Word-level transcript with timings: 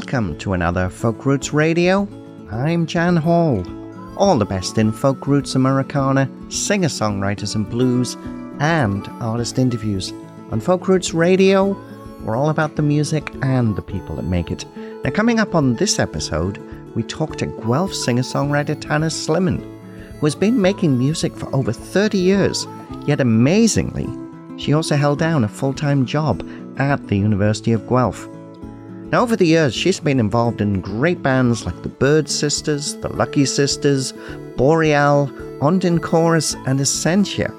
Welcome 0.00 0.38
to 0.38 0.54
another 0.54 0.88
Folk 0.88 1.26
Roots 1.26 1.52
Radio. 1.52 2.08
I'm 2.50 2.86
Jan 2.86 3.16
Hall. 3.16 3.62
All 4.16 4.38
the 4.38 4.46
best 4.46 4.78
in 4.78 4.92
folk 4.92 5.26
roots 5.26 5.56
Americana, 5.56 6.26
singer 6.48 6.88
songwriters 6.88 7.54
and 7.54 7.68
blues, 7.68 8.16
and 8.60 9.06
artist 9.20 9.58
interviews. 9.58 10.14
On 10.52 10.58
Folk 10.58 10.88
Roots 10.88 11.12
Radio, 11.12 11.76
we're 12.24 12.34
all 12.34 12.48
about 12.48 12.76
the 12.76 12.82
music 12.82 13.30
and 13.42 13.76
the 13.76 13.82
people 13.82 14.16
that 14.16 14.24
make 14.24 14.50
it. 14.50 14.64
Now, 15.04 15.10
coming 15.10 15.38
up 15.38 15.54
on 15.54 15.74
this 15.74 15.98
episode, 15.98 16.56
we 16.94 17.02
talk 17.02 17.36
to 17.36 17.46
Guelph 17.46 17.92
singer 17.92 18.22
songwriter 18.22 18.80
Tannis 18.80 19.28
Slimmon, 19.28 19.60
who 20.18 20.26
has 20.26 20.34
been 20.34 20.62
making 20.62 20.96
music 20.96 21.36
for 21.36 21.54
over 21.54 21.72
30 21.74 22.16
years, 22.16 22.66
yet 23.06 23.20
amazingly, 23.20 24.08
she 24.56 24.72
also 24.72 24.96
held 24.96 25.18
down 25.18 25.44
a 25.44 25.48
full 25.48 25.74
time 25.74 26.06
job 26.06 26.42
at 26.78 27.06
the 27.08 27.18
University 27.18 27.72
of 27.72 27.86
Guelph. 27.86 28.26
Now, 29.12 29.22
over 29.22 29.34
the 29.34 29.46
years, 29.46 29.74
she's 29.74 29.98
been 29.98 30.20
involved 30.20 30.60
in 30.60 30.80
great 30.80 31.20
bands 31.20 31.66
like 31.66 31.82
the 31.82 31.88
Bird 31.88 32.28
Sisters, 32.28 32.94
the 32.94 33.08
Lucky 33.08 33.44
Sisters, 33.44 34.12
Boreal, 34.56 35.26
Ondine 35.60 36.00
Chorus, 36.00 36.54
and 36.66 36.80
Essentia. 36.80 37.52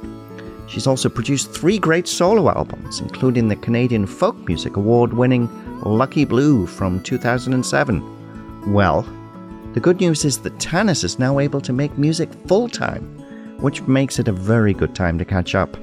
She's 0.68 0.88
also 0.88 1.10
produced 1.10 1.52
three 1.52 1.78
great 1.78 2.08
solo 2.08 2.50
albums, 2.50 3.02
including 3.02 3.50
the 3.50 3.58
Canadian 3.58 4.06
Folk 4.06 4.38
Music 4.48 4.78
Award 4.78 5.12
winning 5.12 5.50
Lucky 5.84 6.24
Blue 6.24 6.66
from 6.66 7.04
2007. 7.04 8.72
Well, 8.72 9.02
the 9.74 9.82
good 9.82 10.00
news 10.00 10.24
is 10.24 10.38
that 10.40 10.58
Tannis 10.58 11.04
is 11.04 11.20
now 11.20 11.40
able 11.40 11.60
to 11.60 11.74
make 11.74 11.98
music 11.98 12.30
full 12.48 12.70
time, 12.70 13.04
which 13.60 13.82
makes 13.82 14.20
it 14.20 14.30
a 14.30 14.32
very 14.32 14.74
good 14.74 14.96
time 14.96 15.18
to 15.18 15.26
catch 15.26 15.54
up. 15.54 15.76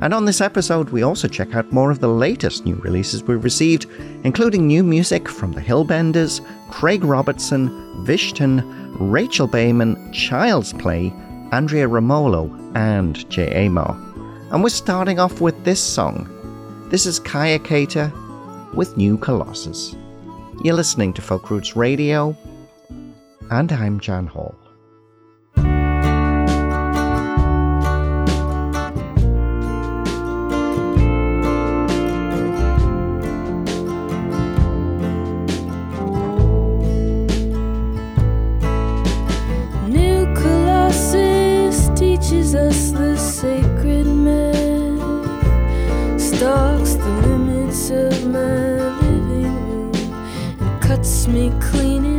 And 0.00 0.14
on 0.14 0.24
this 0.24 0.40
episode, 0.40 0.90
we 0.90 1.02
also 1.02 1.26
check 1.26 1.56
out 1.56 1.72
more 1.72 1.90
of 1.90 1.98
the 1.98 2.08
latest 2.08 2.64
new 2.64 2.76
releases 2.76 3.24
we've 3.24 3.42
received, 3.42 3.86
including 4.22 4.66
new 4.66 4.84
music 4.84 5.28
from 5.28 5.52
the 5.52 5.60
Hillbenders, 5.60 6.40
Craig 6.70 7.02
Robertson, 7.02 7.68
Vishtèn, 8.06 8.62
Rachel 9.00 9.48
Bayman, 9.48 10.12
Child's 10.12 10.72
Play, 10.72 11.12
Andrea 11.50 11.88
Ramolo, 11.88 12.48
and 12.76 13.28
J. 13.28 13.66
Amar. 13.66 13.96
And 14.52 14.62
we're 14.62 14.68
starting 14.68 15.18
off 15.18 15.40
with 15.40 15.64
this 15.64 15.82
song. 15.82 16.28
This 16.90 17.04
is 17.04 17.18
Kaia 17.18 17.62
Kater 17.62 18.12
with 18.74 18.96
New 18.96 19.18
Colossus. 19.18 19.96
You're 20.62 20.74
listening 20.74 21.12
to 21.14 21.22
Folk 21.22 21.50
Roots 21.50 21.74
Radio, 21.74 22.36
and 23.50 23.72
I'm 23.72 23.98
Jan 23.98 24.26
Hall. 24.28 24.54
When 51.88 52.17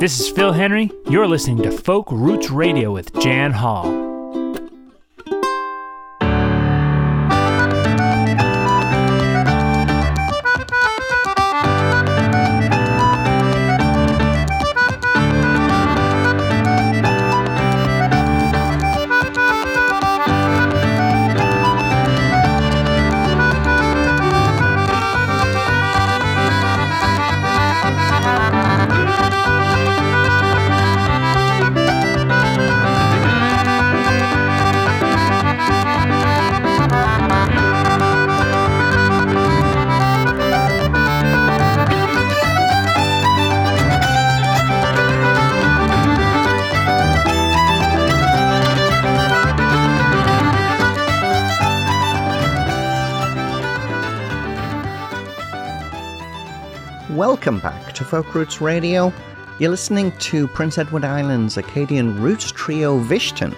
this 0.00 0.20
is 0.20 0.28
Phil 0.30 0.52
Henry. 0.52 0.90
You're 1.10 1.26
listening 1.26 1.62
to 1.62 1.70
Folk 1.72 2.10
Roots 2.12 2.50
Radio 2.50 2.92
with 2.92 3.12
Jan 3.20 3.52
Hall. 3.52 4.07
Welcome 57.48 57.70
back 57.70 57.94
to 57.94 58.04
Folk 58.04 58.34
Roots 58.34 58.60
Radio. 58.60 59.10
You're 59.58 59.70
listening 59.70 60.12
to 60.18 60.46
Prince 60.48 60.76
Edward 60.76 61.02
Island's 61.02 61.56
Acadian 61.56 62.20
roots 62.20 62.52
trio 62.52 63.00
Vishtèn 63.00 63.56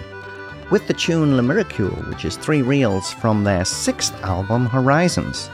with 0.71 0.87
the 0.87 0.93
tune 0.93 1.35
Le 1.35 1.43
Miracule, 1.43 2.07
which 2.07 2.23
is 2.23 2.37
three 2.37 2.61
reels 2.61 3.11
from 3.11 3.43
their 3.43 3.65
sixth 3.65 4.13
album 4.23 4.65
Horizons. 4.65 5.49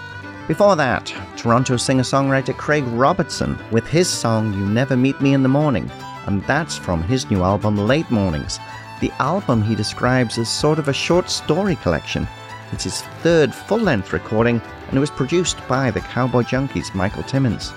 Before 0.48 0.76
that, 0.76 1.12
Toronto 1.36 1.78
singer 1.78 2.04
songwriter 2.04 2.56
Craig 2.56 2.84
Robertson 2.90 3.58
with 3.72 3.88
his 3.88 4.08
song 4.08 4.54
You 4.54 4.68
Never 4.68 4.96
Meet 4.96 5.20
Me 5.20 5.34
in 5.34 5.42
the 5.42 5.50
Morning, 5.50 5.90
and 6.28 6.44
that's 6.44 6.78
from 6.78 7.02
his 7.02 7.32
new 7.32 7.42
album 7.42 7.76
Late 7.76 8.12
Mornings. 8.12 8.60
The 9.02 9.12
album 9.18 9.64
he 9.64 9.74
describes 9.74 10.38
as 10.38 10.48
sort 10.48 10.78
of 10.78 10.90
a 10.90 10.94
short 10.94 11.32
story 11.32 11.76
collection. 11.78 12.28
It's 12.72 12.84
his 12.84 13.02
third 13.24 13.52
full 13.52 13.80
length 13.80 14.14
recording, 14.14 14.62
and 14.90 14.96
it 14.96 15.00
was 15.00 15.10
produced 15.10 15.58
by 15.68 15.90
the 15.90 16.02
Cowboy 16.02 16.44
Junkies 16.44 16.94
Michael 16.94 17.24
Timmins. 17.24 17.74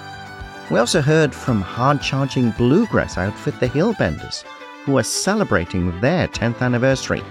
We 0.70 0.78
also 0.78 1.02
heard 1.02 1.34
from 1.34 1.62
hard 1.62 2.00
charging 2.00 2.52
bluegrass 2.52 3.18
outfit 3.18 3.58
The 3.58 3.66
Hillbenders, 3.66 4.44
who 4.84 4.98
are 4.98 5.02
celebrating 5.02 6.00
their 6.00 6.28
10th 6.28 6.60
anniversary. 6.60 7.24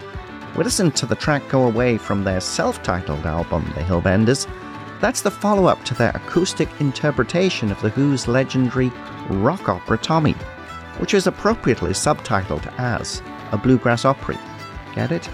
We 0.58 0.66
listened 0.66 0.94
to 0.98 1.06
the 1.06 1.16
track 1.16 1.48
Go 1.48 1.64
Away 1.64 1.98
from 1.98 2.26
their 2.26 2.42
self 2.42 2.84
titled 2.84 3.26
album, 3.26 3.64
The 3.76 3.82
Hillbenders. 3.82 4.46
That's 5.00 5.22
the 5.22 5.32
follow 5.32 5.68
up 5.68 5.86
to 5.86 5.94
their 5.94 6.12
acoustic 6.16 6.68
interpretation 6.82 7.72
of 7.72 7.82
The 7.82 7.92
Who's 7.92 8.28
legendary 8.28 8.92
rock 9.30 9.70
opera 9.70 9.98
Tommy, 9.98 10.34
which 10.98 11.14
is 11.14 11.26
appropriately 11.26 11.92
subtitled 11.92 12.70
as 12.78 13.22
a 13.54 13.58
bluegrass 13.58 14.04
opera. 14.04 14.38
Get 14.96 15.14
it? 15.14 15.30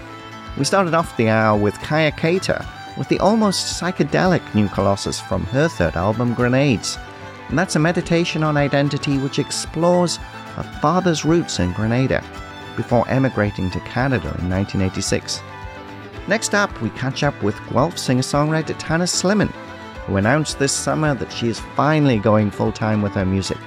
We 0.56 0.62
started 0.62 0.94
off 0.94 1.16
the 1.16 1.28
hour 1.28 1.58
with 1.58 1.74
Kaia 1.78 2.16
Kater 2.16 2.64
with 2.96 3.08
the 3.08 3.18
almost 3.18 3.82
psychedelic 3.82 4.54
new 4.54 4.68
Colossus 4.68 5.18
from 5.18 5.42
her 5.46 5.66
third 5.66 5.96
album, 5.96 6.34
Grenades 6.34 6.98
and 7.48 7.58
that's 7.58 7.76
a 7.76 7.78
meditation 7.80 8.42
on 8.42 8.56
identity 8.56 9.18
which 9.18 9.38
explores 9.38 10.16
her 10.16 10.78
father's 10.80 11.24
roots 11.24 11.58
in 11.58 11.72
Grenada 11.72 12.24
before 12.76 13.08
emigrating 13.08 13.70
to 13.70 13.80
Canada 13.80 14.28
in 14.38 14.50
1986. 14.50 15.42
Next 16.28 16.54
up, 16.54 16.80
we 16.80 16.90
catch 16.90 17.22
up 17.22 17.40
with 17.42 17.58
Guelph 17.70 17.98
singer 17.98 18.22
songwriter 18.22 18.74
Tannis 18.78 19.22
Slimmon, 19.22 19.50
who 20.06 20.16
announced 20.16 20.58
this 20.58 20.72
summer 20.72 21.14
that 21.14 21.32
she 21.32 21.48
is 21.48 21.60
finally 21.74 22.18
going 22.18 22.50
full 22.50 22.72
time 22.72 23.00
with 23.00 23.12
her 23.12 23.24
music, 23.24 23.58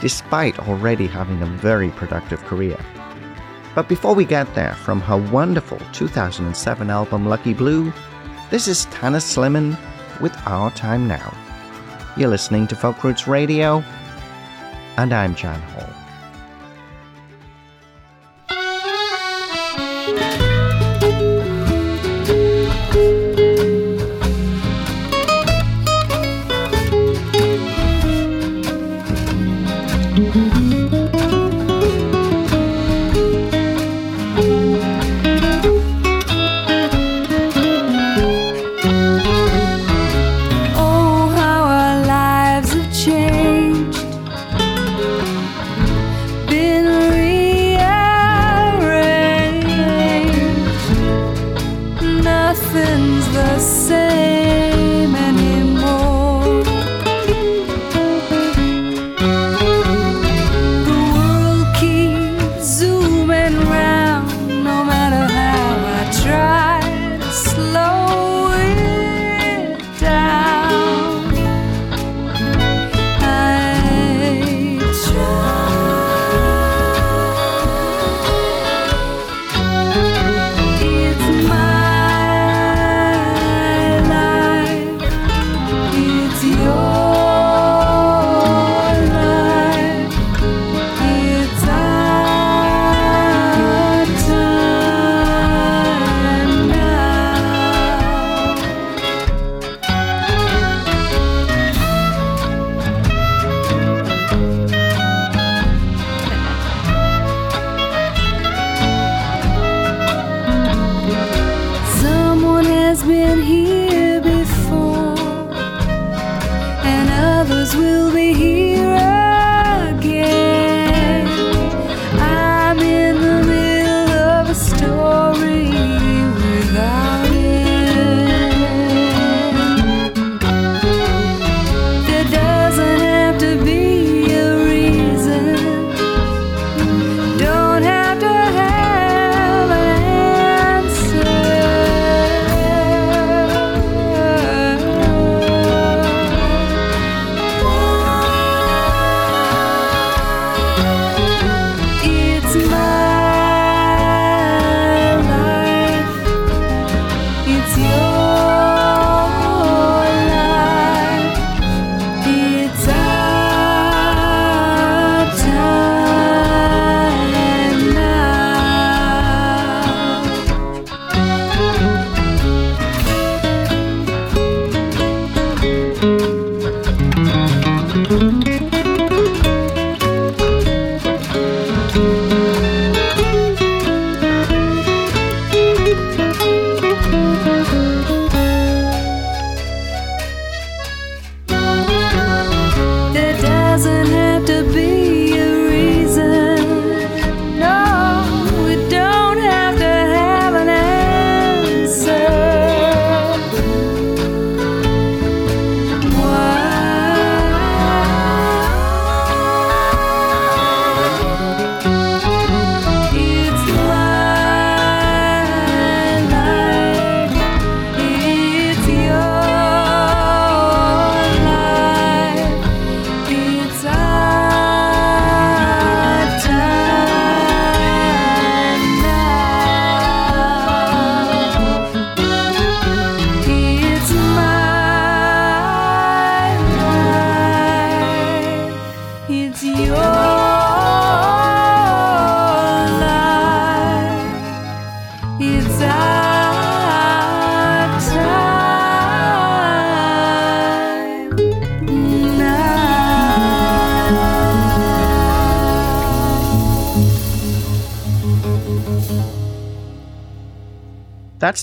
despite 0.00 0.58
already 0.60 1.06
having 1.06 1.40
a 1.42 1.46
very 1.46 1.90
productive 1.90 2.44
career. 2.44 2.78
But 3.74 3.88
before 3.88 4.14
we 4.14 4.26
get 4.26 4.54
there, 4.54 4.74
from 4.74 5.00
her 5.00 5.16
wonderful 5.16 5.78
2007 5.92 6.90
album 6.90 7.26
Lucky 7.26 7.54
Blue, 7.54 7.92
this 8.50 8.68
is 8.68 8.84
Tannis 8.86 9.36
Slimmon 9.36 9.78
with 10.20 10.36
Our 10.46 10.70
Time 10.72 11.08
Now. 11.08 11.32
You're 12.14 12.28
listening 12.28 12.66
to 12.66 12.76
Folk 12.76 13.02
Roots 13.04 13.26
Radio, 13.26 13.82
and 14.98 15.14
I'm 15.14 15.34
Jan 15.34 15.58
Hall. 15.62 16.01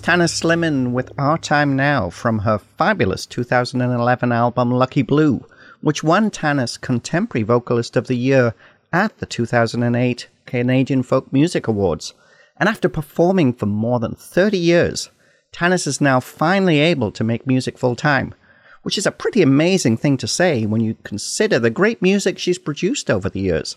Tannis 0.10 0.42
Slimmon 0.42 0.92
with 0.92 1.12
Our 1.20 1.38
Time 1.38 1.76
Now 1.76 2.10
from 2.10 2.40
her 2.40 2.58
fabulous 2.58 3.28
2011 3.28 4.32
album 4.32 4.72
Lucky 4.72 5.04
Blue, 5.04 5.46
which 5.82 6.04
won 6.04 6.32
Tannis 6.32 6.78
Contemporary 6.78 7.44
Vocalist 7.44 7.96
of 7.96 8.08
the 8.08 8.18
Year 8.18 8.56
at 8.92 9.16
the 9.20 9.28
2008 9.28 10.28
Canadian 10.48 11.04
Folk 11.04 11.32
Music 11.32 11.68
Awards. 11.68 12.16
And 12.58 12.68
after 12.68 12.90
performing 12.90 13.54
for 13.54 13.68
more 13.68 14.00
than 14.00 14.16
30 14.16 14.58
years, 14.58 15.12
Tannis 15.52 15.86
is 15.86 16.02
now 16.02 16.20
finally 16.20 16.80
able 16.80 17.12
to 17.12 17.24
make 17.24 17.46
music 17.46 17.78
full 17.78 17.96
time, 17.96 18.34
which 18.82 18.98
is 18.98 19.06
a 19.06 19.12
pretty 19.12 19.44
amazing 19.44 19.96
thing 19.96 20.18
to 20.18 20.28
say 20.28 20.66
when 20.66 20.82
you 20.82 20.96
consider 21.04 21.60
the 21.60 21.70
great 21.70 22.02
music 22.02 22.40
she's 22.40 22.58
produced 22.58 23.12
over 23.12 23.30
the 23.30 23.42
years, 23.42 23.76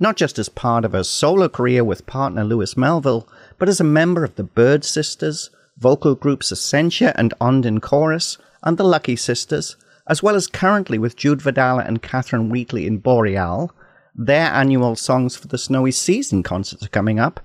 not 0.00 0.16
just 0.16 0.38
as 0.38 0.48
part 0.48 0.86
of 0.86 0.92
her 0.92 1.04
solo 1.04 1.46
career 1.46 1.84
with 1.84 2.06
partner 2.06 2.42
Lewis 2.42 2.74
Melville, 2.74 3.28
but 3.58 3.68
as 3.68 3.80
a 3.80 3.84
member 3.84 4.24
of 4.24 4.36
the 4.36 4.44
Bird 4.44 4.82
Sisters, 4.82 5.50
vocal 5.78 6.14
groups 6.14 6.52
Essentia 6.52 7.12
and 7.18 7.34
Ondine 7.40 7.80
Chorus, 7.80 8.38
and 8.62 8.78
the 8.78 8.84
Lucky 8.84 9.16
Sisters, 9.16 9.76
as 10.08 10.22
well 10.22 10.34
as 10.34 10.46
currently 10.46 10.98
with 10.98 11.16
Jude 11.16 11.40
Vadala 11.40 11.86
and 11.86 12.02
Katherine 12.02 12.48
Wheatley 12.48 12.86
in 12.86 12.98
Boreal. 12.98 13.72
Their 14.14 14.50
annual 14.52 14.96
Songs 14.96 15.36
for 15.36 15.48
the 15.48 15.58
Snowy 15.58 15.90
Season 15.90 16.42
concerts 16.42 16.84
are 16.84 16.90
coming 16.90 17.18
up, 17.18 17.40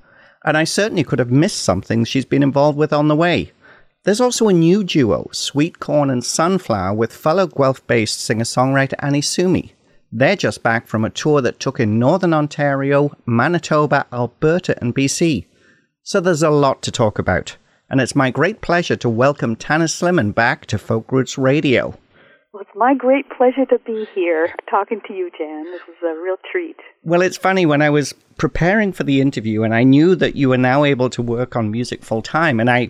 and 0.46 0.56
I 0.56 0.63
certainly 0.63 1.04
could 1.04 1.20
have 1.20 1.32
missed 1.32 1.62
something 1.62 2.04
she's 2.04 2.26
been 2.26 2.44
involved 2.44 2.78
with 2.78 2.94
on 2.94 3.08
the 3.08 3.15
way. 3.15 3.52
There's 4.04 4.22
also 4.22 4.48
a 4.48 4.54
new 4.54 4.84
duo, 4.84 5.28
Sweet 5.32 5.80
Corn 5.80 6.10
and 6.10 6.24
Sunflower, 6.24 6.94
with 6.94 7.13
fellow 7.13 7.48
Guelph 7.48 7.86
based 7.88 8.22
singer 8.22 8.46
songwriter 8.46 8.96
Annie 9.00 9.22
Sumi. 9.22 9.74
They're 10.12 10.36
just 10.36 10.63
back 10.63 10.88
from 10.88 11.06
a 11.06 11.10
tour 11.10 11.42
that 11.42 11.60
took 11.60 11.80
in 11.80 12.00
Northern 12.00 12.34
Ontario, 12.34 13.12
Manitoba, 13.26 14.08
Alberta, 14.12 14.76
and 14.82 14.96
BC. 14.96 15.46
So 16.04 16.20
there's 16.20 16.42
a 16.42 16.50
lot 16.50 16.82
to 16.84 16.92
talk 16.92 17.20
about, 17.20 17.58
and 17.89 17.99
it's 17.99 18.15
my 18.15 18.30
great 18.30 18.62
pleasure 18.62 18.95
to 18.97 19.10
welcome 19.10 19.56
Tannis 19.56 19.99
Slimmon 19.99 20.34
back 20.34 20.65
to 20.67 20.78
Folk 20.78 21.12
Roots 21.12 21.38
Radio. 21.38 21.97
Well, 22.54 22.62
it's 22.62 22.75
my 22.75 22.93
great 22.95 23.25
pleasure 23.30 23.65
to 23.65 23.80
be 23.80 24.08
here 24.13 24.54
talking 24.69 25.02
to 25.08 25.13
you, 25.13 25.32
Jan. 25.38 25.65
This 25.65 25.82
is 25.82 26.04
a 26.04 26.19
real 26.21 26.38
treat. 26.52 26.78
Well, 27.04 27.21
it's 27.21 27.38
funny 27.38 27.65
when 27.65 27.82
I 27.82 27.89
was 27.89 28.13
preparing 28.38 28.91
for 28.91 29.04
the 29.04 29.21
interview 29.21 29.63
and 29.63 29.73
I 29.73 29.84
knew 29.84 30.15
that 30.15 30.36
you 30.36 30.49
were 30.49 30.58
now 30.58 30.84
able 30.84 31.10
to 31.12 31.21
work 31.21 31.56
on 31.56 31.71
music 31.71 32.04
full 32.04 32.21
time, 32.21 32.60
and 32.60 32.69
I 32.69 32.89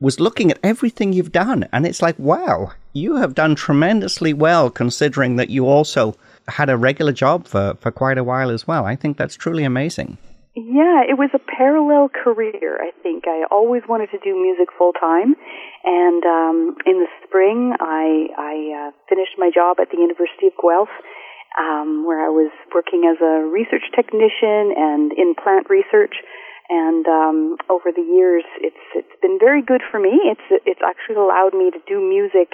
was 0.00 0.20
looking 0.20 0.50
at 0.50 0.58
everything 0.62 1.12
you've 1.12 1.32
done, 1.32 1.68
and 1.72 1.86
it's 1.86 2.02
like, 2.02 2.18
wow, 2.18 2.72
you 2.92 3.16
have 3.16 3.34
done 3.34 3.54
tremendously 3.54 4.32
well 4.32 4.70
considering 4.70 5.36
that 5.36 5.50
you 5.50 5.66
also 5.66 6.16
had 6.48 6.70
a 6.70 6.76
regular 6.76 7.12
job 7.12 7.46
for, 7.46 7.74
for 7.80 7.90
quite 7.90 8.18
a 8.18 8.24
while 8.24 8.50
as 8.50 8.66
well. 8.66 8.86
I 8.86 8.96
think 8.96 9.16
that's 9.16 9.36
truly 9.36 9.64
amazing. 9.64 10.16
Yeah, 10.60 11.08
it 11.08 11.16
was 11.16 11.32
a 11.32 11.40
parallel 11.40 12.12
career, 12.12 12.76
I 12.76 12.92
think. 13.00 13.24
I 13.24 13.48
always 13.50 13.80
wanted 13.88 14.12
to 14.12 14.20
do 14.20 14.36
music 14.36 14.68
full 14.76 14.92
time. 14.92 15.32
And 15.84 16.20
um, 16.20 16.76
in 16.84 17.00
the 17.00 17.08
spring, 17.24 17.72
I, 17.80 18.28
I 18.36 18.54
uh, 18.76 18.90
finished 19.08 19.40
my 19.40 19.48
job 19.48 19.80
at 19.80 19.88
the 19.88 19.96
University 19.96 20.52
of 20.52 20.54
Guelph, 20.60 20.92
um, 21.56 22.04
where 22.04 22.20
I 22.20 22.28
was 22.28 22.52
working 22.74 23.08
as 23.08 23.16
a 23.24 23.40
research 23.48 23.88
technician 23.96 24.76
and 24.76 25.16
in 25.16 25.32
plant 25.32 25.72
research. 25.72 26.20
And 26.68 27.08
um, 27.08 27.56
over 27.72 27.88
the 27.88 28.04
years, 28.04 28.44
it's 28.60 28.84
it's 28.94 29.16
been 29.24 29.40
very 29.40 29.64
good 29.64 29.80
for 29.90 29.98
me. 29.98 30.20
It's 30.28 30.44
it's 30.68 30.84
actually 30.84 31.16
allowed 31.16 31.56
me 31.56 31.72
to 31.72 31.80
do 31.88 32.04
music 32.04 32.52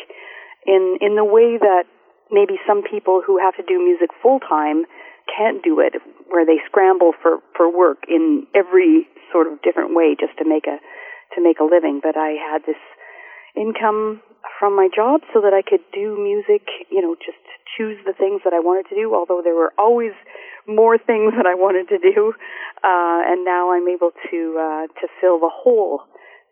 in 0.64 0.96
in 1.02 1.16
the 1.18 1.26
way 1.26 1.58
that 1.58 1.90
maybe 2.30 2.54
some 2.70 2.86
people 2.86 3.20
who 3.20 3.36
have 3.38 3.58
to 3.58 3.66
do 3.66 3.82
music 3.82 4.14
full 4.22 4.38
time 4.40 4.86
can't 5.26 5.62
do 5.62 5.80
it, 5.80 5.94
where 6.28 6.46
they 6.46 6.58
scramble 6.66 7.12
for 7.20 7.38
for 7.56 7.70
work 7.70 8.04
in 8.08 8.46
every 8.54 9.06
sort 9.32 9.46
of 9.46 9.60
different 9.62 9.94
way 9.94 10.16
just 10.18 10.38
to 10.38 10.44
make 10.48 10.66
a 10.66 10.78
to 11.34 11.42
make 11.42 11.58
a 11.60 11.64
living. 11.64 12.00
But 12.02 12.16
I 12.16 12.36
had 12.38 12.62
this 12.66 12.80
income 13.56 14.22
from 14.58 14.76
my 14.76 14.88
job 14.94 15.20
so 15.32 15.40
that 15.40 15.52
I 15.52 15.62
could 15.62 15.82
do 15.92 16.16
music, 16.16 16.66
you 16.90 17.02
know, 17.02 17.16
just 17.16 17.40
choose 17.76 17.98
the 18.06 18.12
things 18.12 18.40
that 18.44 18.52
I 18.52 18.60
wanted 18.60 18.88
to 18.90 18.94
do, 18.94 19.14
although 19.14 19.40
there 19.42 19.54
were 19.54 19.72
always 19.78 20.12
more 20.66 20.98
things 20.98 21.34
that 21.36 21.46
I 21.46 21.54
wanted 21.54 21.88
to 21.88 21.98
do. 21.98 22.32
Uh, 22.84 23.20
and 23.26 23.44
now 23.44 23.72
I'm 23.72 23.88
able 23.88 24.10
to, 24.30 24.40
uh, 24.58 24.86
to 25.00 25.08
fill 25.20 25.40
the 25.40 25.50
whole, 25.52 26.02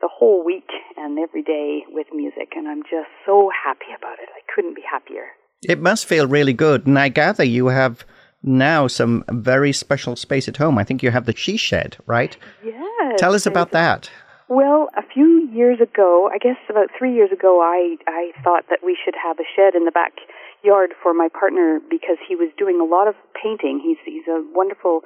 the 0.01 0.09
whole 0.11 0.45
week 0.45 0.69
and 0.97 1.19
every 1.19 1.43
day 1.43 1.85
with 1.89 2.09
music. 2.13 2.53
And 2.57 2.69
I'm 2.69 2.83
just 2.83 3.09
so 3.25 3.51
happy 3.51 3.93
about 3.97 4.19
it. 4.21 4.29
I 4.35 4.43
couldn't 4.55 4.75
be 4.75 4.83
happier. 4.91 5.27
It 5.63 5.81
must 5.81 6.07
feel 6.07 6.27
really 6.27 6.53
good. 6.53 6.87
And 6.87 6.99
I 6.99 7.09
gather 7.09 7.45
you 7.45 7.69
have 7.69 8.05
now 8.44 8.87
some 8.87 9.24
very 9.30 9.72
special 9.72 10.16
space 10.16 10.48
at 10.48 10.57
home. 10.57 10.78
I 10.78 10.85
think 10.85 11.02
you 11.02 11.11
have 11.11 11.26
the 11.26 11.35
she 11.35 11.57
shed, 11.57 11.96
right? 12.07 12.37
Yes. 12.64 13.18
Tell 13.18 13.35
us 13.35 13.46
about 13.46 13.72
that. 13.72 14.11
Well, 14.48 14.88
a 14.96 15.02
few 15.02 15.48
years 15.52 15.80
ago, 15.80 16.30
I 16.33 16.38
guess 16.38 16.59
about 16.68 16.88
three 16.96 17.14
years 17.14 17.33
ago, 17.33 17.61
I 17.62 17.96
I 18.07 18.33
thought 18.42 18.64
that 18.68 18.80
we 18.85 18.96
should 19.02 19.14
have 19.16 19.38
a 19.38 19.48
shed 19.57 19.74
in 19.74 19.87
the 19.87 19.90
backyard 19.90 20.92
for 21.02 21.14
my 21.14 21.28
partner 21.28 21.80
because 21.88 22.18
he 22.26 22.37
was 22.37 22.50
doing 22.59 22.78
a 22.80 22.85
lot 22.85 23.09
of 23.09 23.14
painting. 23.33 23.80
He's 23.83 23.96
he's 24.04 24.28
a 24.28 24.44
wonderful 24.52 25.00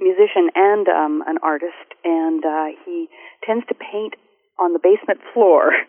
musician 0.00 0.50
and 0.54 0.88
um, 0.88 1.24
an 1.26 1.38
artist, 1.42 1.94
and 2.04 2.44
uh, 2.44 2.66
he 2.84 3.08
tends 3.44 3.66
to 3.66 3.74
paint 3.74 4.14
on 4.58 4.72
the 4.72 4.80
basement 4.82 5.20
floor. 5.32 5.72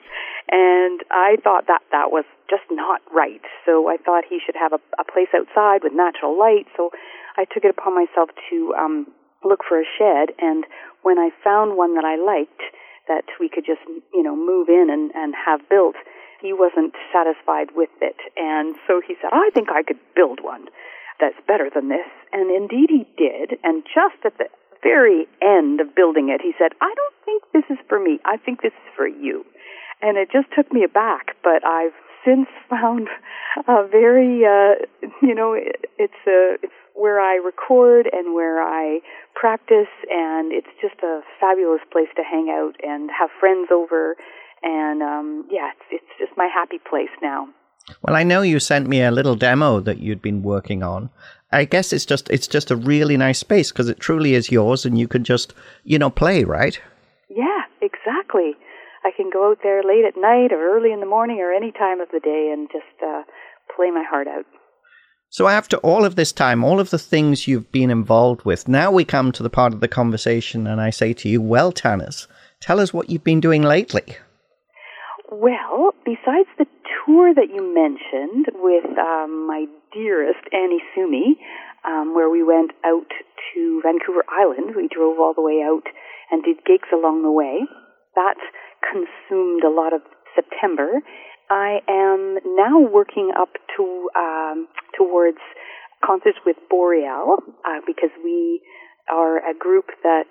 And 0.46 1.02
I 1.10 1.38
thought 1.44 1.66
that 1.68 1.82
that 1.92 2.12
was 2.12 2.24
just 2.50 2.70
not 2.70 3.02
right. 3.12 3.42
So 3.66 3.90
I 3.90 3.98
thought 3.98 4.26
he 4.30 4.38
should 4.38 4.56
have 4.56 4.74
a, 4.74 4.82
a 5.02 5.04
place 5.04 5.34
outside 5.34 5.82
with 5.82 5.94
natural 5.94 6.38
light. 6.38 6.70
So 6.78 6.92
I 7.36 7.46
took 7.46 7.64
it 7.64 7.74
upon 7.74 7.96
myself 7.96 8.30
to 8.52 8.74
um, 8.78 9.08
look 9.44 9.62
for 9.68 9.82
a 9.82 9.86
shed. 9.98 10.38
And 10.38 10.66
when 11.02 11.18
I 11.18 11.30
found 11.44 11.78
one 11.78 11.96
that 11.96 12.06
I 12.06 12.16
liked, 12.16 12.62
that 13.08 13.26
we 13.40 13.50
could 13.50 13.66
just, 13.66 13.82
you 14.14 14.22
know, 14.22 14.36
move 14.36 14.70
in 14.70 14.90
and, 14.90 15.12
and 15.16 15.34
have 15.34 15.68
built, 15.70 15.96
he 16.42 16.54
wasn't 16.54 16.94
satisfied 17.14 17.74
with 17.76 17.94
it. 18.02 18.18
And 18.38 18.76
so 18.88 19.02
he 19.02 19.16
said, 19.22 19.30
I 19.34 19.50
think 19.54 19.70
I 19.70 19.82
could 19.82 20.00
build 20.16 20.42
one 20.42 20.70
that's 21.20 21.38
better 21.48 21.70
than 21.74 21.90
this. 21.90 22.10
And 22.34 22.54
indeed 22.54 22.90
he 22.90 23.08
did. 23.18 23.58
And 23.64 23.84
just 23.86 24.22
at 24.26 24.38
the 24.38 24.46
very 24.86 25.26
end 25.42 25.82
of 25.82 25.96
building 25.96 26.30
it, 26.30 26.42
he 26.42 26.54
said, 26.60 26.78
I 26.80 26.94
don't 26.94 27.18
think 27.26 27.42
this 27.52 27.66
is 27.74 27.82
for 27.90 27.98
me. 28.00 28.20
I 28.24 28.38
think 28.38 28.62
this 28.62 28.78
is 28.86 28.90
for 28.96 29.08
you. 29.08 29.44
And 30.02 30.18
it 30.18 30.30
just 30.32 30.48
took 30.56 30.72
me 30.72 30.84
aback, 30.84 31.36
but 31.44 31.66
I've 31.66 31.98
since 32.24 32.48
found 32.70 33.08
a 33.68 33.88
very, 33.88 34.46
uh, 34.46 34.86
you 35.22 35.34
know, 35.34 35.54
it, 35.54 35.90
it's 35.98 36.22
a, 36.28 36.62
it's 36.62 36.74
where 36.94 37.20
I 37.20 37.36
record 37.36 38.08
and 38.14 38.36
where 38.36 38.62
I 38.62 39.00
practice, 39.34 39.92
and 40.10 40.54
it's 40.54 40.74
just 40.80 41.02
a 41.04 41.22
fabulous 41.40 41.82
place 41.92 42.08
to 42.16 42.24
hang 42.24 42.50
out 42.50 42.76
and 42.84 43.10
have 43.10 43.30
friends 43.40 43.70
over. 43.72 44.16
And 44.62 45.02
um, 45.02 45.46
yeah, 45.50 45.72
it's, 45.74 46.04
it's 46.04 46.14
just 46.20 46.38
my 46.38 46.48
happy 46.54 46.80
place 46.90 47.14
now. 47.22 47.48
Well, 48.02 48.16
I 48.16 48.24
know 48.24 48.42
you 48.42 48.60
sent 48.60 48.88
me 48.88 49.04
a 49.04 49.12
little 49.12 49.36
demo 49.36 49.80
that 49.82 50.00
you'd 50.00 50.22
been 50.22 50.42
working 50.42 50.82
on. 50.82 51.10
I 51.52 51.66
guess 51.66 51.94
it's 51.94 52.06
just 52.06 52.30
it's 52.30 52.48
just 52.48 52.72
a 52.72 52.76
really 52.76 53.18
nice 53.18 53.40
space 53.40 53.72
because 53.72 53.90
it 53.90 54.00
truly 54.00 54.34
is 54.34 54.52
yours, 54.52 54.86
and 54.86 54.98
you 54.98 55.08
can 55.08 55.24
just 55.24 55.54
you 55.84 56.00
know 56.00 56.10
play, 56.10 56.44
right? 56.44 56.80
Yeah, 57.30 57.62
exactly. 57.82 58.54
I 59.04 59.12
can 59.16 59.30
go 59.32 59.52
out 59.52 59.60
there 59.62 59.84
late 59.84 60.06
at 60.06 60.20
night 60.20 60.52
or 60.52 60.76
early 60.76 60.92
in 60.92 61.00
the 61.00 61.06
morning 61.06 61.40
or 61.40 61.54
any 61.54 61.72
time 61.72 62.02
of 62.02 62.10
the 62.12 62.20
day 62.20 62.50
and 62.52 62.68
just 62.72 63.04
uh, 63.06 63.22
play 63.76 63.92
my 63.92 64.04
heart 64.04 64.28
out. 64.28 64.46
So, 65.30 65.48
after 65.48 65.78
all 65.78 66.06
of 66.06 66.16
this 66.16 66.32
time, 66.32 66.64
all 66.64 66.80
of 66.80 66.90
the 66.90 66.98
things 66.98 67.48
you've 67.48 67.72
been 67.72 67.92
involved 67.92 68.46
with, 68.46 68.68
now 68.68 68.92
we 68.92 69.04
come 69.04 69.32
to 69.34 69.44
the 69.44 69.50
part 69.50 69.74
of 69.74 69.80
the 69.80 69.88
conversation, 69.88 70.66
and 70.66 70.80
I 70.80 70.90
say 70.90 71.14
to 71.14 71.30
you, 71.30 71.42
well, 71.42 71.72
Tannis, 71.72 72.28
tell 72.62 72.80
us 72.80 72.94
what 72.94 73.10
you've 73.10 73.24
been 73.24 73.42
doing 73.42 73.62
lately. 73.62 74.16
Well, 75.32 75.94
besides 76.06 76.48
the 76.58 76.66
tour 77.06 77.34
that 77.34 77.54
you 77.54 77.62
mentioned 77.62 78.48
with 78.56 78.86
um, 78.98 79.48
my 79.48 79.66
dearest 79.94 80.42
Annie 80.52 80.82
Sumi, 80.94 81.38
um, 81.86 82.16
where 82.16 82.30
we 82.30 82.44
went 82.44 82.72
out 82.86 83.08
to 83.54 83.82
Vancouver 83.84 84.26
Island, 84.30 84.76
we 84.76 84.88
drove 84.88 85.20
all 85.20 85.34
the 85.34 85.42
way 85.42 85.62
out 85.64 85.86
and 86.32 86.44
did 86.44 86.58
gigs 86.66 86.90
along 86.92 87.22
the 87.22 87.32
way. 87.32 87.62
That 88.16 88.38
consumed 88.82 89.64
a 89.64 89.70
lot 89.70 89.94
of 89.94 90.02
September. 90.34 91.02
I 91.50 91.80
am 91.88 92.38
now 92.58 92.80
working 92.80 93.32
up 93.38 93.54
to 93.78 94.10
um, 94.18 94.68
towards 94.98 95.38
concerts 96.04 96.38
with 96.46 96.58
Boreal 96.70 97.38
uh, 97.66 97.82
because 97.86 98.10
we 98.24 98.62
are 99.12 99.38
a 99.38 99.54
group 99.58 99.86
that 100.04 100.30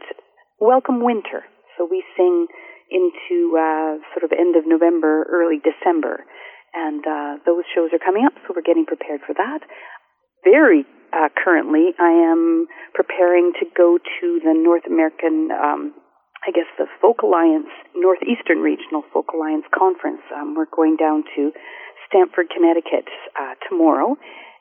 welcome 0.61 1.05
winter. 1.05 1.45
So 1.79 1.87
we 1.89 2.03
sing 2.17 2.47
into 2.91 3.57
uh, 3.57 3.99
sort 4.13 4.25
of 4.25 4.33
end 4.33 4.57
of 4.57 4.65
November, 4.67 5.27
early 5.31 5.61
December, 5.63 6.25
and 6.75 7.07
uh, 7.07 7.39
those 7.47 7.65
shows 7.75 7.91
are 7.93 8.03
coming 8.03 8.27
up. 8.27 8.35
So 8.45 8.55
we're 8.55 8.67
getting 8.67 8.87
prepared 8.87 9.21
for 9.27 9.35
that. 9.35 9.61
Very 10.45 10.85
uh, 11.13 11.29
currently, 11.33 11.95
I 11.99 12.11
am 12.11 12.67
preparing 12.93 13.53
to 13.61 13.67
go 13.77 13.99
to 13.99 14.27
the 14.45 14.53
North 14.53 14.85
American 14.87 15.51
um, 15.51 15.95
I 16.47 16.53
guess, 16.53 16.69
the 16.77 16.85
Folk 17.01 17.23
Alliance, 17.23 17.73
Northeastern 17.97 18.61
Regional 18.61 19.03
Folk 19.13 19.33
Alliance 19.33 19.65
Conference. 19.73 20.21
Um, 20.29 20.55
we're 20.55 20.69
going 20.69 20.97
down 20.97 21.25
to 21.37 21.53
Stamford, 22.07 22.53
Connecticut 22.53 23.09
uh, 23.33 23.57
tomorrow. 23.69 24.17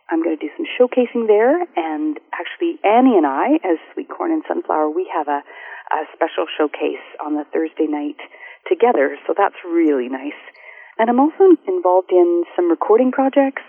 I'm 0.10 0.24
going 0.24 0.38
to 0.38 0.40
do 0.40 0.52
some 0.56 0.64
showcasing 0.64 1.28
there, 1.28 1.60
and 1.76 2.20
actually, 2.32 2.80
Annie 2.88 3.20
and 3.20 3.28
I, 3.28 3.60
as 3.68 3.80
Sweet 3.94 4.08
Corn 4.08 4.32
and 4.32 4.44
Sunflower, 4.48 4.92
we 4.92 5.12
have 5.12 5.28
a, 5.28 5.44
a 5.92 6.00
special 6.16 6.48
showcase 6.48 7.04
on 7.20 7.36
the 7.36 7.44
Thursday 7.52 7.88
night 7.88 8.20
together. 8.70 9.18
So 9.28 9.34
that's 9.36 9.60
really 9.68 10.08
nice. 10.08 10.40
And 10.98 11.10
I'm 11.10 11.20
also 11.20 11.58
involved 11.68 12.12
in 12.12 12.44
some 12.56 12.70
recording 12.70 13.12
projects 13.12 13.64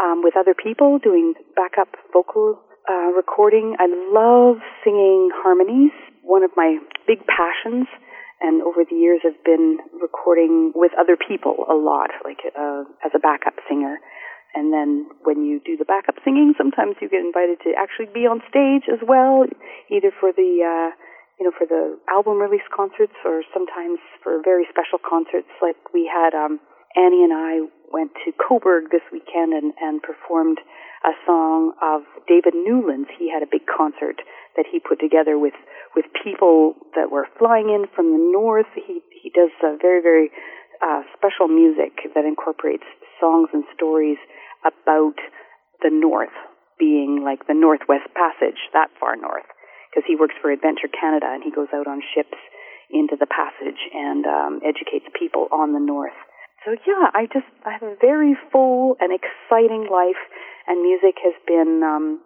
um, 0.00 0.22
with 0.22 0.36
other 0.36 0.54
people, 0.54 0.98
doing 0.98 1.34
backup 1.56 1.88
vocal 2.12 2.60
uh, 2.88 3.10
recording. 3.14 3.76
I 3.78 3.86
love 3.90 4.62
singing 4.84 5.30
harmonies. 5.34 5.92
One 6.22 6.42
of 6.42 6.50
my 6.56 6.78
big 7.06 7.18
passions, 7.26 7.86
and 8.40 8.62
over 8.62 8.84
the 8.88 8.96
years, 8.96 9.20
have 9.24 9.42
been 9.44 9.78
recording 10.00 10.72
with 10.74 10.92
other 10.98 11.16
people 11.16 11.66
a 11.68 11.74
lot, 11.74 12.10
like 12.24 12.38
uh, 12.58 12.84
as 13.04 13.10
a 13.14 13.18
backup 13.18 13.54
singer. 13.68 13.98
And 14.54 14.72
then 14.72 15.08
when 15.24 15.44
you 15.44 15.60
do 15.64 15.76
the 15.76 15.84
backup 15.84 16.16
singing, 16.24 16.54
sometimes 16.58 16.96
you 17.00 17.08
get 17.08 17.24
invited 17.24 17.58
to 17.64 17.72
actually 17.72 18.12
be 18.12 18.28
on 18.28 18.42
stage 18.50 18.84
as 18.92 19.00
well, 19.02 19.46
either 19.90 20.12
for 20.20 20.30
the, 20.30 20.60
uh, 20.60 20.90
you 21.42 21.50
know, 21.50 21.58
for 21.58 21.66
the 21.66 21.98
album 22.06 22.38
release 22.38 22.62
concerts 22.70 23.18
or 23.26 23.42
sometimes 23.50 23.98
for 24.22 24.38
very 24.46 24.62
special 24.70 25.02
concerts. 25.02 25.50
Like 25.58 25.74
we 25.90 26.06
had, 26.06 26.38
um, 26.38 26.62
Annie 26.94 27.26
and 27.26 27.34
I 27.34 27.66
went 27.90 28.14
to 28.22 28.30
Cobourg 28.30 28.94
this 28.94 29.02
weekend 29.10 29.50
and, 29.50 29.74
and 29.82 29.98
performed 29.98 30.62
a 31.02 31.10
song 31.26 31.74
of 31.82 32.06
David 32.30 32.54
Newland's. 32.54 33.10
He 33.18 33.26
had 33.26 33.42
a 33.42 33.50
big 33.50 33.66
concert 33.66 34.22
that 34.54 34.70
he 34.70 34.78
put 34.78 35.02
together 35.02 35.34
with, 35.34 35.58
with 35.98 36.06
people 36.22 36.78
that 36.94 37.10
were 37.10 37.26
flying 37.42 37.74
in 37.74 37.90
from 37.90 38.14
the 38.14 38.22
north. 38.22 38.70
He, 38.78 39.02
he 39.10 39.26
does 39.34 39.50
uh, 39.66 39.74
very, 39.82 39.98
very, 39.98 40.30
uh, 40.78 41.02
special 41.18 41.46
music 41.46 42.06
that 42.14 42.24
incorporates 42.24 42.86
songs 43.18 43.48
and 43.52 43.64
stories 43.74 44.18
about 44.62 45.18
the 45.82 45.90
North 45.90 46.34
being 46.78 47.22
like 47.22 47.46
the 47.46 47.54
Northwest 47.54 48.10
Passage, 48.14 48.58
that 48.74 48.90
far 48.98 49.14
north, 49.14 49.46
because 49.92 50.08
he 50.08 50.16
works 50.16 50.34
for 50.40 50.50
Adventure 50.50 50.88
Canada 50.88 51.28
and 51.28 51.44
he 51.44 51.52
goes 51.52 51.68
out 51.76 51.86
on 51.86 52.00
ships 52.16 52.40
into 52.88 53.16
the 53.20 53.28
passage 53.28 53.78
and 53.92 54.24
um, 54.24 54.60
educates 54.64 55.04
people 55.12 55.48
on 55.52 55.76
the 55.76 55.80
North. 55.80 56.16
So 56.64 56.72
yeah, 56.88 57.12
I 57.12 57.28
just 57.28 57.48
I 57.66 57.72
have 57.76 57.82
a 57.82 57.96
very 58.00 58.32
full 58.50 58.96
and 59.00 59.12
exciting 59.12 59.88
life, 59.92 60.20
and 60.66 60.80
music 60.80 61.18
has 61.20 61.34
been 61.46 61.82
um, 61.84 62.20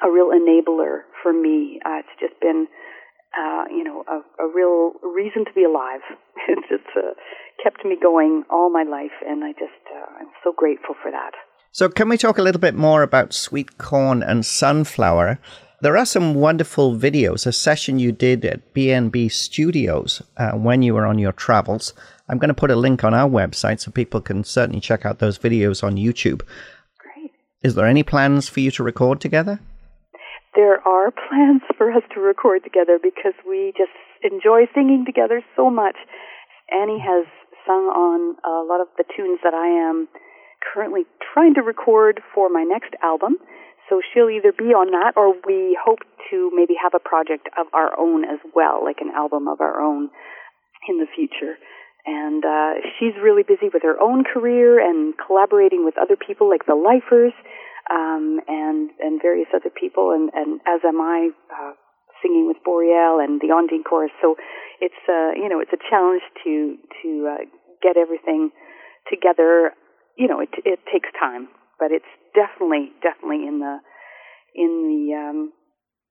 a 0.00 0.10
real 0.10 0.30
enabler 0.30 1.04
for 1.22 1.32
me. 1.32 1.80
Uh, 1.84 2.00
it's 2.00 2.16
just 2.20 2.40
been 2.40 2.68
uh, 3.36 3.64
you 3.70 3.84
know, 3.84 4.04
a, 4.08 4.22
a 4.42 4.48
real 4.54 4.92
reason 5.02 5.44
to 5.44 5.52
be 5.54 5.64
alive. 5.64 6.00
it's 6.48 6.84
uh, 6.96 7.12
kept 7.62 7.84
me 7.84 7.96
going 8.00 8.44
all 8.50 8.70
my 8.70 8.82
life, 8.82 9.12
and 9.26 9.44
I 9.44 9.52
just 9.52 9.82
uh, 9.94 10.20
I'm 10.20 10.30
so 10.42 10.52
grateful 10.56 10.94
for 11.02 11.10
that. 11.10 11.32
So, 11.72 11.88
can 11.88 12.08
we 12.08 12.16
talk 12.16 12.38
a 12.38 12.42
little 12.42 12.60
bit 12.60 12.74
more 12.74 13.02
about 13.02 13.34
sweet 13.34 13.78
corn 13.78 14.22
and 14.22 14.46
sunflower? 14.46 15.38
There 15.82 15.98
are 15.98 16.06
some 16.06 16.34
wonderful 16.34 16.96
videos, 16.96 17.46
a 17.46 17.52
session 17.52 17.98
you 17.98 18.10
did 18.10 18.46
at 18.46 18.72
BNB 18.72 19.30
Studios 19.30 20.22
uh, 20.38 20.52
when 20.52 20.80
you 20.80 20.94
were 20.94 21.04
on 21.04 21.18
your 21.18 21.32
travels. 21.32 21.92
I'm 22.30 22.38
going 22.38 22.48
to 22.48 22.54
put 22.54 22.70
a 22.70 22.76
link 22.76 23.04
on 23.04 23.12
our 23.12 23.28
website 23.28 23.80
so 23.80 23.90
people 23.90 24.22
can 24.22 24.42
certainly 24.42 24.80
check 24.80 25.04
out 25.04 25.18
those 25.18 25.38
videos 25.38 25.84
on 25.84 25.96
YouTube. 25.96 26.40
Great. 26.98 27.32
Is 27.62 27.74
there 27.74 27.86
any 27.86 28.02
plans 28.02 28.48
for 28.48 28.60
you 28.60 28.70
to 28.70 28.82
record 28.82 29.20
together? 29.20 29.60
There 30.54 30.80
are 30.88 31.10
plans 31.28 31.60
for 31.76 31.92
us 31.92 32.02
to 32.14 32.20
record 32.20 32.64
together 32.64 32.98
because 33.02 33.34
we 33.46 33.74
just 33.76 33.92
enjoy 34.22 34.64
singing 34.74 35.04
together 35.04 35.42
so 35.56 35.68
much. 35.68 35.96
Annie 36.72 37.00
has 37.00 37.26
sung 37.66 37.84
on 37.92 38.36
a 38.48 38.64
lot 38.66 38.80
of 38.80 38.88
the 38.96 39.04
tunes 39.14 39.40
that 39.44 39.52
I 39.52 39.66
am 39.66 40.08
currently 40.72 41.02
trying 41.34 41.52
to 41.52 41.60
record 41.60 42.22
for 42.34 42.48
my 42.48 42.62
next 42.62 42.94
album. 43.02 43.36
So 43.88 44.00
she'll 44.02 44.30
either 44.30 44.52
be 44.52 44.74
on 44.74 44.90
that 44.90 45.14
or 45.16 45.34
we 45.46 45.78
hope 45.78 46.00
to 46.30 46.50
maybe 46.54 46.74
have 46.80 46.92
a 46.94 47.02
project 47.02 47.48
of 47.58 47.66
our 47.72 47.98
own 47.98 48.24
as 48.24 48.40
well, 48.54 48.82
like 48.82 48.98
an 49.00 49.10
album 49.14 49.46
of 49.46 49.60
our 49.60 49.80
own 49.80 50.10
in 50.88 50.98
the 50.98 51.06
future. 51.06 51.54
And 52.06 52.44
uh, 52.44 52.82
she's 52.98 53.14
really 53.22 53.42
busy 53.42 53.70
with 53.72 53.82
her 53.82 53.98
own 54.00 54.24
career 54.24 54.78
and 54.78 55.14
collaborating 55.18 55.84
with 55.84 55.94
other 55.98 56.16
people 56.16 56.48
like 56.48 56.66
the 56.66 56.74
Lifers 56.74 57.34
um, 57.90 58.40
and 58.46 58.90
and 58.98 59.22
various 59.22 59.48
other 59.54 59.70
people, 59.70 60.10
and, 60.10 60.30
and 60.34 60.60
as 60.66 60.82
am 60.86 61.00
I, 61.00 61.30
uh, 61.50 61.72
singing 62.22 62.46
with 62.46 62.58
Boreal 62.64 63.18
and 63.18 63.40
the 63.40 63.54
Ondine 63.54 63.82
Chorus. 63.82 64.10
So 64.22 64.36
it's 64.80 65.02
uh, 65.08 65.34
you 65.34 65.48
know 65.48 65.58
it's 65.58 65.72
a 65.72 65.82
challenge 65.90 66.22
to 66.44 66.76
to 67.02 67.10
uh, 67.26 67.44
get 67.82 67.96
everything 67.96 68.50
together 69.10 69.74
you 70.16 70.26
know, 70.26 70.40
it 70.40 70.48
it 70.64 70.80
takes 70.92 71.08
time, 71.18 71.48
but 71.78 71.92
it's 71.92 72.08
definitely 72.34 72.92
definitely 73.02 73.46
in 73.46 73.60
the 73.60 73.78
in 74.54 74.72
the 74.88 75.02
um, 75.14 75.52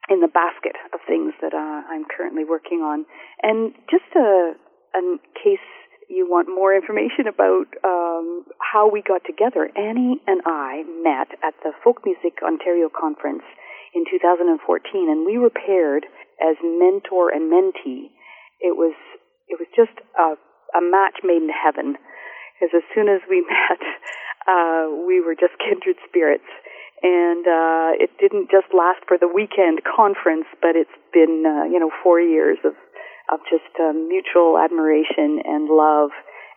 in 0.09 0.21
the 0.21 0.29
basket 0.29 0.77
of 0.93 0.99
things 1.07 1.33
that 1.41 1.53
uh, 1.53 1.81
I'm 1.89 2.05
currently 2.05 2.45
working 2.45 2.85
on. 2.85 3.05
And 3.41 3.73
just 3.89 4.05
a, 4.15 4.53
in 4.93 5.19
case 5.33 5.65
you 6.09 6.29
want 6.29 6.47
more 6.47 6.75
information 6.75 7.25
about 7.25 7.65
um, 7.81 8.45
how 8.61 8.89
we 8.89 9.01
got 9.01 9.25
together, 9.25 9.65
Annie 9.73 10.21
and 10.27 10.41
I 10.45 10.85
met 11.01 11.33
at 11.41 11.57
the 11.65 11.73
Folk 11.83 12.05
Music 12.05 12.37
Ontario 12.45 12.89
conference 12.93 13.43
in 13.97 14.05
2014, 14.05 14.53
and 15.09 15.25
we 15.25 15.37
were 15.37 15.49
paired 15.49 16.05
as 16.37 16.55
mentor 16.61 17.33
and 17.33 17.49
mentee. 17.49 18.13
It 18.61 18.77
was 18.77 18.93
it 19.47 19.57
was 19.57 19.69
just 19.75 19.93
a, 20.17 20.37
a 20.77 20.81
match 20.81 21.21
made 21.23 21.41
in 21.41 21.53
heaven 21.53 21.97
because 22.55 22.81
as 22.81 22.85
soon 22.93 23.09
as 23.09 23.21
we 23.29 23.41
met, 23.49 23.81
uh, 24.47 24.87
we 25.07 25.21
were 25.21 25.35
just 25.35 25.53
kindred 25.63 25.97
spirits. 26.07 26.47
And 27.03 27.45
uh, 27.45 27.91
it 28.01 28.09
didn't 28.17 28.49
just 28.49 28.73
last 28.73 29.03
for 29.07 29.17
the 29.17 29.27
weekend 29.27 29.81
conference, 29.83 30.45
but 30.61 30.75
it's 30.75 30.95
been, 31.13 31.43
uh, 31.45 31.65
you 31.65 31.77
know, 31.77 31.91
four 32.03 32.19
years 32.19 32.57
of 32.63 32.73
of 33.31 33.39
just 33.49 33.73
um, 33.79 34.07
mutual 34.07 34.57
admiration 34.57 35.41
and 35.43 35.67
love, 35.69 36.11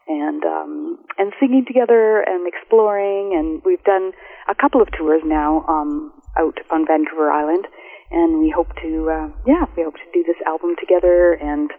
and 0.06 0.44
um, 0.44 0.98
and 1.18 1.32
singing 1.40 1.64
together 1.66 2.20
and 2.20 2.46
exploring. 2.46 3.34
And 3.36 3.62
we've 3.64 3.82
done 3.84 4.12
a 4.48 4.54
couple 4.54 4.80
of 4.80 4.88
tours 4.92 5.22
now 5.24 5.64
um, 5.68 6.12
out 6.38 6.58
on 6.70 6.86
Vancouver 6.86 7.30
Island, 7.30 7.66
and 8.10 8.40
we 8.40 8.50
hope 8.50 8.68
to, 8.82 9.10
uh, 9.10 9.28
yeah, 9.46 9.64
we 9.76 9.82
hope 9.82 9.94
to 9.94 10.08
do 10.12 10.22
this 10.22 10.40
album 10.46 10.76
together, 10.78 11.32
and 11.34 11.70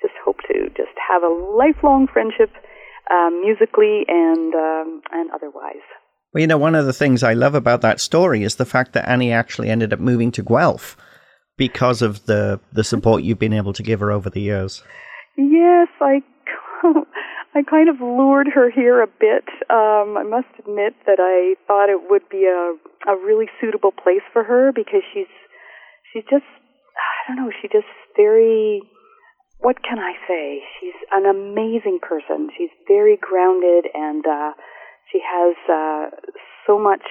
just 0.00 0.14
hope 0.24 0.38
to 0.48 0.68
just 0.76 0.94
have 0.98 1.22
a 1.22 1.32
lifelong 1.32 2.06
friendship 2.06 2.50
um, 3.10 3.40
musically 3.40 4.04
and 4.08 4.54
um, 4.54 5.02
and 5.10 5.30
otherwise. 5.30 5.84
Well, 6.32 6.40
you 6.40 6.46
know, 6.46 6.58
one 6.58 6.74
of 6.74 6.86
the 6.86 6.92
things 6.92 7.22
I 7.22 7.34
love 7.34 7.54
about 7.54 7.82
that 7.82 8.00
story 8.00 8.42
is 8.42 8.56
the 8.56 8.64
fact 8.64 8.94
that 8.94 9.08
Annie 9.08 9.32
actually 9.32 9.68
ended 9.68 9.92
up 9.92 10.00
moving 10.00 10.32
to 10.32 10.42
Guelph 10.42 10.96
because 11.56 12.02
of 12.02 12.26
the 12.26 12.60
the 12.72 12.84
support 12.84 13.22
you've 13.22 13.38
been 13.38 13.52
able 13.52 13.72
to 13.72 13.82
give 13.82 14.00
her 14.00 14.10
over 14.10 14.30
the 14.30 14.40
years. 14.40 14.82
Yes, 15.36 15.88
I 16.00 16.22
I 17.54 17.62
kind 17.62 17.88
of 17.88 18.00
lured 18.00 18.48
her 18.54 18.70
here 18.70 19.02
a 19.02 19.06
bit. 19.06 19.44
Um, 19.68 20.16
I 20.16 20.24
must 20.24 20.48
admit 20.58 20.94
that 21.06 21.18
I 21.20 21.54
thought 21.66 21.90
it 21.90 22.10
would 22.10 22.28
be 22.30 22.44
a 22.44 22.74
a 23.10 23.16
really 23.16 23.46
suitable 23.60 23.92
place 23.92 24.24
for 24.32 24.44
her 24.44 24.72
because 24.72 25.02
she's 25.12 25.30
she's 26.12 26.24
just 26.30 26.44
I 26.96 27.28
don't 27.28 27.36
know 27.36 27.52
she 27.60 27.68
just 27.68 27.92
very 28.16 28.82
what 29.62 29.82
can 29.82 29.98
I 29.98 30.12
say? 30.26 30.60
She's 30.80 30.98
an 31.12 31.24
amazing 31.24 32.00
person. 32.02 32.50
She's 32.58 32.74
very 32.86 33.16
grounded 33.16 33.86
and 33.94 34.26
uh, 34.26 34.52
she 35.10 35.20
has 35.22 35.54
uh, 35.70 36.10
so 36.66 36.78
much 36.78 37.06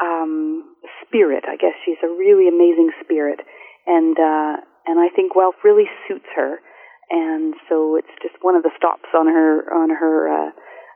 um, 0.00 0.76
spirit. 1.02 1.44
I 1.48 1.56
guess 1.56 1.74
she's 1.84 1.98
a 2.02 2.08
really 2.08 2.48
amazing 2.48 2.90
spirit, 3.02 3.40
and 3.86 4.16
uh, 4.18 4.62
and 4.86 5.00
I 5.00 5.08
think 5.14 5.34
Guelph 5.34 5.56
really 5.64 5.90
suits 6.06 6.26
her. 6.36 6.58
And 7.10 7.54
so 7.68 7.96
it's 7.96 8.14
just 8.22 8.34
one 8.40 8.56
of 8.56 8.62
the 8.62 8.70
stops 8.76 9.10
on 9.14 9.26
her 9.26 9.66
on 9.72 9.90
her 9.90 10.28
uh, 10.30 10.50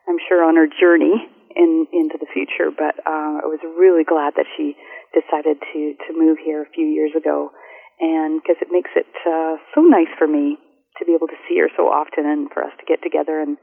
I'm 0.09 0.19
sure 0.29 0.43
on 0.45 0.57
her 0.57 0.67
journey 0.67 1.27
in 1.57 1.87
into 1.93 2.19
the 2.19 2.27
future. 2.33 2.71
But 2.71 2.99
uh, 3.07 3.43
I 3.43 3.47
was 3.47 3.61
really 3.79 4.05
glad 4.05 4.35
that 4.37 4.47
she 4.57 4.77
decided 5.15 5.59
to 5.73 5.95
to 6.07 6.19
move 6.19 6.39
here 6.45 6.63
a 6.63 6.71
few 6.71 6.87
years 6.87 7.13
ago, 7.17 7.51
and 8.01 8.41
because 8.43 8.57
it 8.61 8.69
makes 8.71 8.91
it 8.97 9.11
uh, 9.27 9.57
so 9.75 9.83
nice 9.83 10.11
for 10.19 10.27
me 10.27 10.59
to 10.99 11.05
be 11.05 11.15
able 11.15 11.29
to 11.29 11.39
see 11.49 11.59
her 11.59 11.69
so 11.77 11.85
often 11.85 12.27
and 12.27 12.51
for 12.53 12.63
us 12.63 12.73
to 12.79 12.87
get 12.87 13.03
together 13.03 13.41
and, 13.41 13.57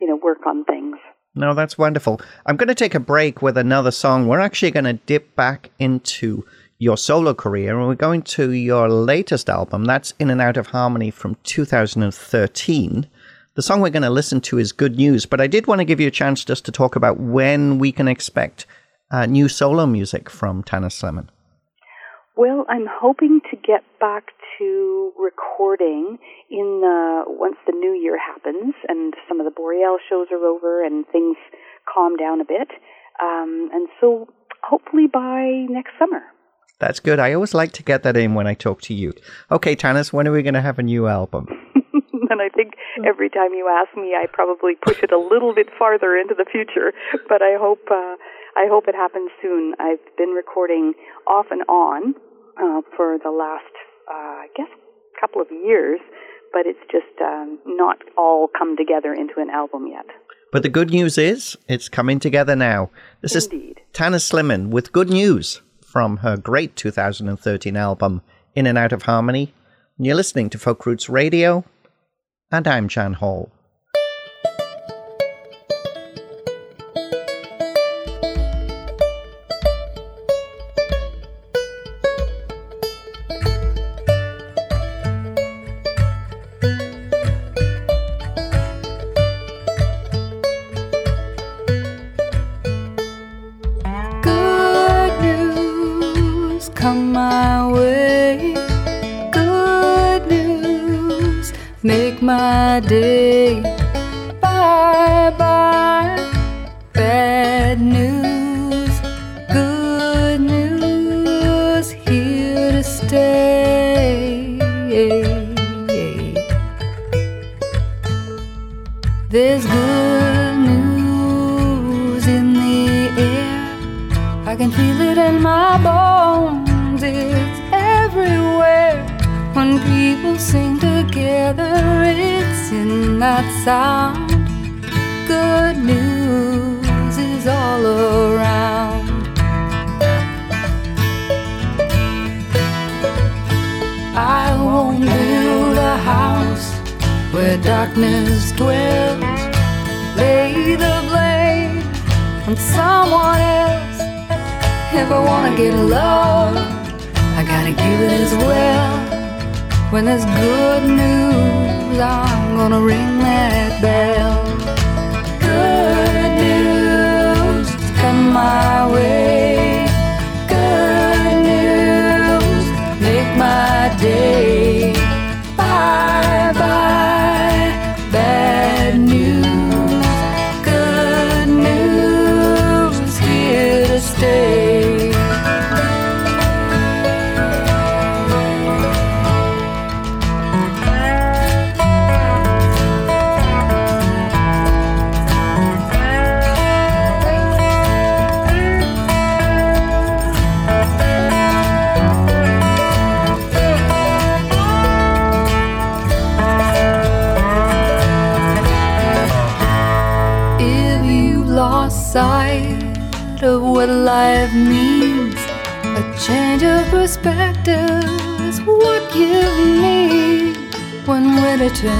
you 0.00 0.06
know, 0.06 0.16
work 0.16 0.46
on 0.46 0.64
things. 0.64 0.96
No, 1.34 1.54
that's 1.54 1.78
wonderful. 1.78 2.20
I'm 2.46 2.56
going 2.56 2.68
to 2.68 2.74
take 2.74 2.94
a 2.94 3.00
break 3.00 3.42
with 3.42 3.56
another 3.56 3.90
song. 3.90 4.26
We're 4.26 4.40
actually 4.40 4.70
going 4.70 4.84
to 4.84 4.94
dip 4.94 5.36
back 5.36 5.70
into 5.78 6.44
your 6.78 6.96
solo 6.96 7.34
career 7.34 7.78
and 7.78 7.86
we're 7.86 7.94
going 7.94 8.22
to 8.22 8.52
your 8.52 8.88
latest 8.88 9.50
album. 9.50 9.84
That's 9.84 10.14
In 10.18 10.30
and 10.30 10.40
Out 10.40 10.56
of 10.56 10.68
Harmony 10.68 11.10
from 11.10 11.36
2013. 11.44 13.06
The 13.54 13.62
song 13.62 13.80
we're 13.80 13.90
going 13.90 14.02
to 14.02 14.10
listen 14.10 14.40
to 14.42 14.58
is 14.58 14.70
Good 14.70 14.96
News, 14.96 15.26
but 15.26 15.40
I 15.40 15.48
did 15.48 15.66
want 15.66 15.80
to 15.80 15.84
give 15.84 16.00
you 16.00 16.06
a 16.06 16.12
chance 16.12 16.44
just 16.44 16.64
to 16.66 16.72
talk 16.72 16.94
about 16.94 17.18
when 17.18 17.78
we 17.78 17.90
can 17.90 18.06
expect 18.06 18.66
uh, 19.10 19.26
new 19.26 19.48
solo 19.48 19.86
music 19.86 20.30
from 20.30 20.62
Tannis 20.62 21.00
Slimmon. 21.00 21.28
Well, 22.36 22.64
I'm 22.68 22.86
hoping 22.88 23.40
to 23.50 23.56
get 23.56 23.82
back 23.98 24.26
to 24.58 25.12
recording 25.18 26.18
in 26.50 26.80
the 26.82 27.24
once 27.26 27.56
the 27.66 27.72
new 27.72 27.92
year 27.92 28.18
happens 28.18 28.74
and 28.88 29.14
some 29.28 29.40
of 29.40 29.44
the 29.44 29.50
Boreal 29.50 29.98
shows 30.08 30.26
are 30.30 30.44
over 30.44 30.84
and 30.84 31.06
things 31.08 31.36
calm 31.92 32.16
down 32.16 32.40
a 32.40 32.44
bit. 32.44 32.68
Um, 33.22 33.70
and 33.72 33.88
so 34.00 34.28
hopefully 34.62 35.06
by 35.06 35.66
next 35.68 35.92
summer. 35.98 36.22
That's 36.78 37.00
good. 37.00 37.18
I 37.18 37.32
always 37.32 37.54
like 37.54 37.72
to 37.72 37.82
get 37.82 38.02
that 38.04 38.16
in 38.16 38.34
when 38.34 38.46
I 38.46 38.54
talk 38.54 38.82
to 38.82 38.94
you. 38.94 39.12
Okay, 39.50 39.74
Tannis, 39.74 40.12
when 40.12 40.28
are 40.28 40.32
we 40.32 40.42
going 40.42 40.54
to 40.54 40.60
have 40.60 40.78
a 40.78 40.82
new 40.82 41.08
album? 41.08 41.46
and 42.30 42.40
I 42.40 42.48
think 42.48 42.74
every 43.04 43.28
time 43.30 43.52
you 43.52 43.68
ask 43.68 43.96
me, 43.96 44.14
I 44.14 44.26
probably 44.32 44.74
push 44.80 45.02
it 45.02 45.12
a 45.12 45.18
little 45.18 45.54
bit 45.54 45.68
farther 45.76 46.16
into 46.16 46.34
the 46.34 46.44
future. 46.50 46.92
But 47.28 47.42
I 47.42 47.56
hope 47.58 47.82
uh, 47.90 48.14
I 48.56 48.66
hope 48.68 48.86
it 48.86 48.94
happens 48.94 49.30
soon. 49.42 49.74
I've 49.80 50.02
been 50.16 50.30
recording 50.30 50.94
off 51.26 51.46
and 51.50 51.62
on 51.68 52.14
uh, 52.56 52.82
for 52.96 53.18
the 53.22 53.30
last, 53.30 53.74
uh, 54.10 54.14
I 54.14 54.46
guess, 54.56 54.68
a 54.68 55.20
couple 55.20 55.40
of 55.40 55.48
years, 55.50 56.00
but 56.52 56.62
it's 56.66 56.78
just 56.90 57.20
um, 57.20 57.58
not 57.66 57.98
all 58.16 58.48
come 58.56 58.76
together 58.76 59.12
into 59.12 59.34
an 59.40 59.50
album 59.50 59.86
yet. 59.86 60.06
But 60.50 60.62
the 60.62 60.68
good 60.70 60.90
news 60.90 61.18
is 61.18 61.56
it's 61.68 61.88
coming 61.88 62.20
together 62.20 62.56
now. 62.56 62.90
This 63.20 63.34
Indeed. 63.34 63.78
is 63.78 63.84
Tannis 63.92 64.30
Slimmon 64.30 64.68
with 64.68 64.92
good 64.92 65.10
news 65.10 65.60
from 65.84 66.18
her 66.18 66.36
great 66.36 66.74
2013 66.76 67.76
album, 67.76 68.22
In 68.54 68.66
and 68.66 68.78
Out 68.78 68.92
of 68.92 69.02
Harmony. 69.02 69.52
And 69.96 70.06
you're 70.06 70.16
listening 70.16 70.48
to 70.50 70.58
Folk 70.58 70.86
Roots 70.86 71.08
Radio, 71.08 71.64
and 72.50 72.66
I'm 72.66 72.88
Jan 72.88 73.14
Hall. 73.14 73.50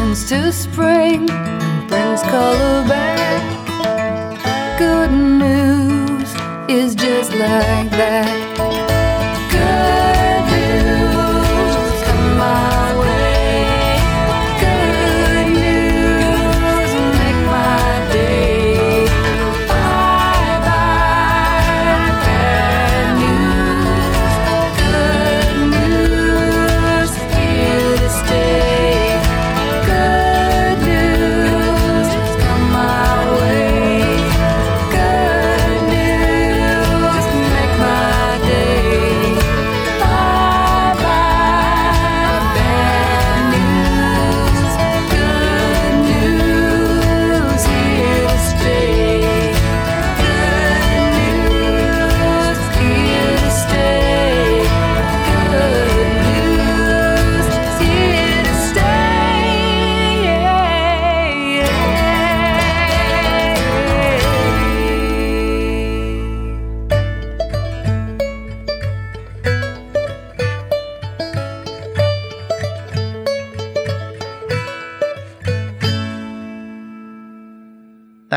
Turns 0.09 0.25
to 0.27 0.51
spring 0.51 0.88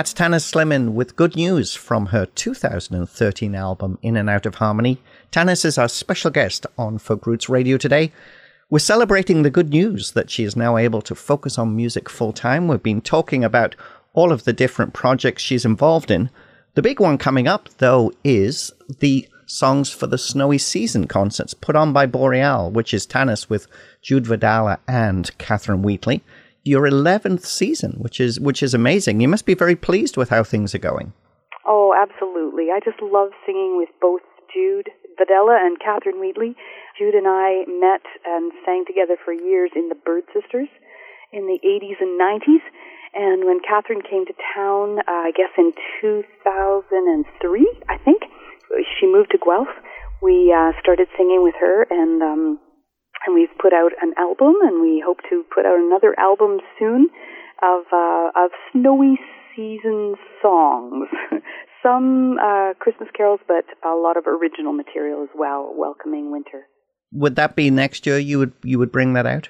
That's 0.02 0.14
Tannis 0.14 0.52
Slimmon 0.52 0.94
with 0.94 1.16
good 1.16 1.36
news 1.36 1.76
from 1.76 2.08
her 2.08 2.26
2013 2.26 3.54
album 3.54 4.00
In 4.02 4.18
and 4.18 4.32
Out 4.32 4.48
of 4.48 4.56
Harmony. 4.56 5.00
Tannis 5.30 5.64
is 5.64 5.78
our 5.78 5.88
special 5.88 6.32
guest 6.32 6.66
on 6.76 6.98
Folk 6.98 7.28
Roots 7.28 7.50
Radio 7.50 7.78
today. 7.78 8.12
We're 8.72 8.80
celebrating 8.80 9.44
the 9.44 9.52
good 9.52 9.70
news 9.70 10.14
that 10.14 10.32
she 10.32 10.44
is 10.44 10.56
now 10.56 10.76
able 10.76 11.04
to 11.04 11.14
focus 11.14 11.60
on 11.60 11.76
music 11.76 12.10
full 12.10 12.34
time. 12.34 12.68
We've 12.68 12.82
been 12.82 13.02
talking 13.02 13.44
about 13.44 13.76
all 14.14 14.32
of 14.32 14.44
the 14.44 14.54
different 14.54 14.96
projects 14.96 15.44
she's 15.44 15.66
involved 15.66 16.10
in. 16.10 16.32
The 16.74 16.82
big 16.82 17.00
one 17.00 17.20
coming 17.20 17.48
up, 17.48 17.70
though, 17.78 18.12
is 18.24 18.74
the 19.02 19.30
Songs 19.46 19.92
for 19.92 20.08
the 20.08 20.18
Snowy 20.18 20.58
Season 20.58 21.06
concerts 21.06 21.54
put 21.54 21.76
on 21.76 21.94
by 21.94 22.08
Boreal, 22.08 22.72
which 22.72 22.92
is 22.92 23.06
Tannis 23.06 23.52
with 23.52 23.68
Jude 24.02 24.24
Vadala 24.24 24.80
and 24.88 25.30
Katherine 25.38 25.84
Wheatley. 25.84 26.24
Your 26.64 26.88
11th 26.88 27.46
season, 27.46 27.94
which 27.98 28.20
is 28.20 28.40
which 28.40 28.62
is 28.62 28.74
amazing. 28.74 29.20
You 29.20 29.28
must 29.28 29.46
be 29.46 29.56
very 29.56 29.76
pleased 29.76 30.18
with 30.18 30.30
how 30.30 30.44
things 30.44 30.76
are 30.76 30.80
going. 30.80 31.14
Oh, 31.66 31.94
absolutely. 31.98 32.70
I 32.72 32.80
just 32.84 33.02
love 33.02 33.30
singing 33.46 33.78
with 33.78 33.90
both 34.00 34.22
Jude 34.54 34.90
Vadala 35.20 35.58
and 35.60 35.80
Katherine 35.80 36.20
Wheatley. 36.20 36.56
Jude 36.98 37.16
and 37.16 37.28
I 37.28 37.66
met 37.68 38.06
and 38.26 38.52
sang 38.66 38.86
together 38.86 39.18
for 39.24 39.34
years 39.34 39.72
in 39.76 39.90
the 39.90 39.96
Bird 39.96 40.24
Sisters 40.34 40.68
in 41.32 41.48
the 41.48 41.60
80s 41.66 42.00
and 42.00 42.20
90s. 42.20 42.62
And 43.14 43.46
when 43.46 43.60
Katherine 43.60 44.02
came 44.02 44.26
to 44.26 44.34
town, 44.56 45.00
uh, 45.00 45.28
I 45.28 45.32
guess 45.36 45.52
in 45.58 45.74
2003, 46.02 47.74
I 47.90 47.98
think, 47.98 48.24
she 49.00 49.06
moved 49.06 49.32
to 49.32 49.38
Guelph. 49.38 49.68
We 50.22 50.54
uh, 50.56 50.72
started 50.80 51.08
singing 51.18 51.44
with 51.44 51.56
her, 51.60 51.88
and 51.90 52.22
um, 52.22 52.60
and 53.26 53.36
we've 53.36 53.56
put 53.60 53.74
out 53.74 53.92
an 54.02 54.14
album, 54.18 54.56
and 54.64 54.82
we 54.82 55.04
hope 55.06 55.20
to 55.30 55.44
put 55.54 55.66
out 55.66 55.80
another 55.80 56.16
album 56.20 56.60
soon 56.80 57.10
of 57.62 57.84
uh, 57.94 58.30
of 58.36 58.52
snowy 58.72 59.20
season 59.56 60.16
songs. 60.42 61.08
Some 61.84 62.38
uh, 62.38 62.74
Christmas 62.80 63.10
carols, 63.18 63.40
but 63.48 63.66
a 63.84 63.96
lot 63.96 64.16
of 64.16 64.28
original 64.28 64.72
material 64.72 65.24
as 65.24 65.30
well, 65.36 65.74
welcoming 65.76 66.32
winter. 66.32 66.68
Would 67.12 67.36
that 67.38 67.56
be 67.56 67.70
next 67.72 68.06
year? 68.06 68.20
You 68.20 68.40
would 68.40 68.54
you 68.64 68.78
would 68.80 68.92
bring 68.92 69.14
that 69.14 69.26
out? 69.26 69.50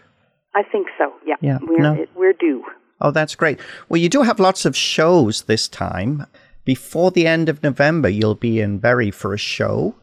I 0.55 0.63
think 0.63 0.87
so. 0.97 1.11
Yeah, 1.25 1.35
Yeah, 1.41 1.59
we're 1.61 1.79
no. 1.79 1.93
it, 1.93 2.09
we're 2.15 2.33
due. 2.33 2.63
Oh, 2.99 3.11
that's 3.11 3.35
great. 3.35 3.59
Well, 3.89 3.99
you 3.99 4.09
do 4.09 4.21
have 4.21 4.39
lots 4.39 4.65
of 4.65 4.75
shows 4.75 5.43
this 5.43 5.67
time. 5.67 6.25
Before 6.65 7.09
the 7.09 7.25
end 7.25 7.49
of 7.49 7.63
November, 7.63 8.09
you'll 8.09 8.35
be 8.35 8.59
in 8.59 8.77
Bury 8.77 9.11
for 9.11 9.33
a 9.33 9.37
show. 9.37 9.95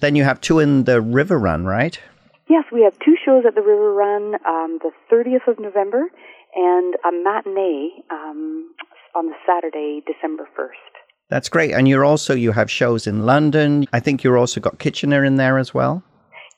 Then 0.00 0.16
you 0.16 0.24
have 0.24 0.40
two 0.40 0.58
in 0.58 0.84
the 0.84 1.00
River 1.00 1.38
Run, 1.38 1.64
right? 1.64 1.98
Yes, 2.50 2.64
we 2.72 2.82
have 2.82 2.98
two 2.98 3.14
shows 3.24 3.44
at 3.46 3.54
the 3.54 3.62
River 3.62 3.94
Run, 3.94 4.34
um, 4.44 4.80
the 4.82 4.90
30th 5.06 5.46
of 5.46 5.60
November, 5.60 6.06
and 6.56 6.94
a 7.06 7.12
matinee 7.12 8.02
um, 8.10 8.74
on 9.14 9.26
the 9.26 9.34
Saturday, 9.46 10.02
December 10.04 10.48
1st. 10.58 10.92
That's 11.28 11.48
great. 11.48 11.70
And 11.70 11.86
you're 11.86 12.04
also 12.04 12.34
you 12.34 12.50
have 12.50 12.68
shows 12.68 13.06
in 13.06 13.24
London. 13.24 13.86
I 13.92 14.00
think 14.00 14.24
you're 14.24 14.36
also 14.36 14.60
got 14.60 14.80
Kitchener 14.80 15.24
in 15.24 15.36
there 15.36 15.58
as 15.58 15.72
well. 15.72 16.02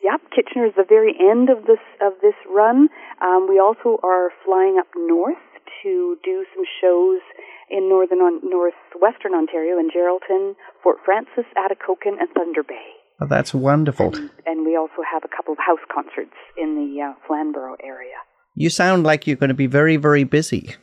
Yep, 0.02 0.22
Kitchener 0.34 0.64
is 0.64 0.72
the 0.78 0.86
very 0.88 1.14
end 1.20 1.50
of 1.50 1.66
this 1.66 1.84
of 2.00 2.14
this 2.22 2.40
run. 2.48 2.88
Um, 3.20 3.46
we 3.46 3.60
also 3.60 4.00
are 4.02 4.30
flying 4.46 4.78
up 4.80 4.88
north 4.96 5.36
to 5.82 6.16
do 6.24 6.46
some 6.54 6.64
shows 6.80 7.20
in 7.68 7.90
northern 7.90 8.20
on, 8.20 8.40
northwestern 8.42 9.34
Ontario 9.34 9.78
in 9.78 9.90
Geraldton, 9.90 10.54
Fort 10.82 10.96
Frances, 11.04 11.44
Atikokan, 11.54 12.16
and 12.18 12.30
Thunder 12.34 12.62
Bay. 12.62 13.01
Oh, 13.20 13.26
that's 13.26 13.54
wonderful. 13.54 14.14
And 14.46 14.66
we 14.66 14.76
also 14.76 15.02
have 15.10 15.22
a 15.24 15.28
couple 15.34 15.52
of 15.52 15.58
house 15.58 15.84
concerts 15.92 16.34
in 16.56 16.74
the 16.74 17.02
uh, 17.02 17.14
Flamborough 17.26 17.76
area. 17.82 18.16
You 18.54 18.70
sound 18.70 19.04
like 19.04 19.26
you're 19.26 19.36
going 19.36 19.48
to 19.48 19.54
be 19.54 19.66
very, 19.66 19.96
very 19.96 20.24
busy. 20.24 20.76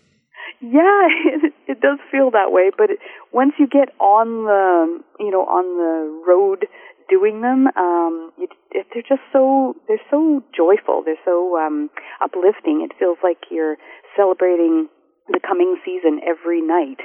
Yeah, 0.62 1.08
it, 1.26 1.54
it 1.68 1.82
does 1.82 2.00
feel 2.12 2.32
that 2.32 2.52
way. 2.52 2.72
But 2.76 2.92
it, 2.92 3.00
once 3.32 3.54
you 3.60 3.68
get 3.68 3.90
on 4.00 4.46
the, 4.46 5.02
you 5.20 5.32
know, 5.32 5.42
on 5.42 5.66
the 5.78 6.24
road 6.28 6.66
doing 7.10 7.42
them, 7.42 7.68
um, 7.76 8.32
you, 8.38 8.48
it, 8.72 8.88
they're 8.94 9.04
just 9.04 9.22
so 9.34 9.76
they're 9.88 10.02
so 10.10 10.44
joyful. 10.56 11.04
They're 11.04 11.22
so 11.26 11.58
um, 11.58 11.90
uplifting. 12.22 12.88
It 12.88 12.98
feels 12.98 13.18
like 13.24 13.38
you're 13.50 13.78
celebrating 14.16 14.88
the 15.28 15.40
coming 15.46 15.78
season 15.86 16.20
every 16.26 16.62
night. 16.62 17.00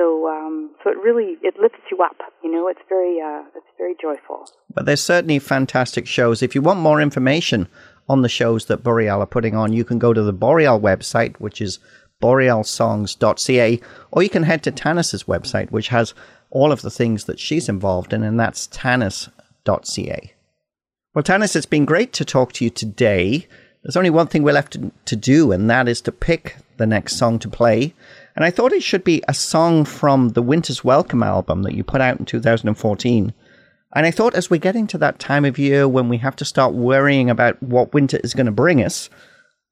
So, 0.00 0.28
um, 0.28 0.70
so 0.82 0.88
it 0.88 0.96
really 0.96 1.36
it 1.42 1.56
lifts 1.60 1.82
you 1.90 1.98
up. 2.02 2.16
You 2.42 2.50
know, 2.50 2.68
it's 2.68 2.80
very 2.88 3.20
uh, 3.20 3.42
it's 3.54 3.66
very 3.76 3.94
joyful. 4.00 4.48
But 4.72 4.86
there's 4.86 5.02
certainly 5.02 5.38
fantastic 5.38 6.06
shows. 6.06 6.42
If 6.42 6.54
you 6.54 6.62
want 6.62 6.80
more 6.80 7.02
information 7.02 7.68
on 8.08 8.22
the 8.22 8.28
shows 8.30 8.64
that 8.66 8.82
Boreal 8.82 9.20
are 9.20 9.26
putting 9.26 9.54
on, 9.54 9.74
you 9.74 9.84
can 9.84 9.98
go 9.98 10.14
to 10.14 10.22
the 10.22 10.32
Boreal 10.32 10.80
website, 10.80 11.36
which 11.36 11.60
is 11.60 11.80
borealsongs.ca, 12.22 13.80
or 14.10 14.22
you 14.22 14.30
can 14.30 14.44
head 14.44 14.62
to 14.62 14.70
Tannis's 14.70 15.24
website, 15.24 15.70
which 15.70 15.88
has 15.88 16.14
all 16.48 16.72
of 16.72 16.80
the 16.80 16.90
things 16.90 17.24
that 17.24 17.38
she's 17.38 17.68
involved 17.68 18.14
in, 18.14 18.22
and 18.22 18.40
that's 18.40 18.68
tanis.ca. 18.68 20.34
Well, 21.14 21.22
Tannis, 21.22 21.56
it's 21.56 21.66
been 21.66 21.84
great 21.84 22.14
to 22.14 22.24
talk 22.24 22.52
to 22.54 22.64
you 22.64 22.70
today. 22.70 23.46
There's 23.82 23.96
only 23.96 24.10
one 24.10 24.28
thing 24.28 24.44
we're 24.44 24.52
left 24.52 24.72
to, 24.74 24.92
to 25.04 25.16
do, 25.16 25.52
and 25.52 25.68
that 25.68 25.88
is 25.88 26.00
to 26.02 26.12
pick 26.12 26.56
the 26.78 26.86
next 26.86 27.16
song 27.16 27.38
to 27.40 27.48
play. 27.48 27.94
And 28.36 28.44
I 28.44 28.50
thought 28.50 28.72
it 28.72 28.82
should 28.82 29.04
be 29.04 29.22
a 29.26 29.34
song 29.34 29.84
from 29.84 30.30
the 30.30 30.42
Winter's 30.42 30.84
Welcome 30.84 31.22
album 31.22 31.62
that 31.64 31.74
you 31.74 31.82
put 31.82 32.00
out 32.00 32.18
in 32.18 32.26
2014. 32.26 33.34
And 33.94 34.06
I 34.06 34.10
thought 34.10 34.34
as 34.34 34.48
we're 34.48 34.60
getting 34.60 34.86
to 34.88 34.98
that 34.98 35.18
time 35.18 35.44
of 35.44 35.58
year 35.58 35.88
when 35.88 36.08
we 36.08 36.18
have 36.18 36.36
to 36.36 36.44
start 36.44 36.74
worrying 36.74 37.28
about 37.28 37.60
what 37.62 37.92
winter 37.92 38.18
is 38.22 38.34
going 38.34 38.46
to 38.46 38.52
bring 38.52 38.82
us, 38.82 39.10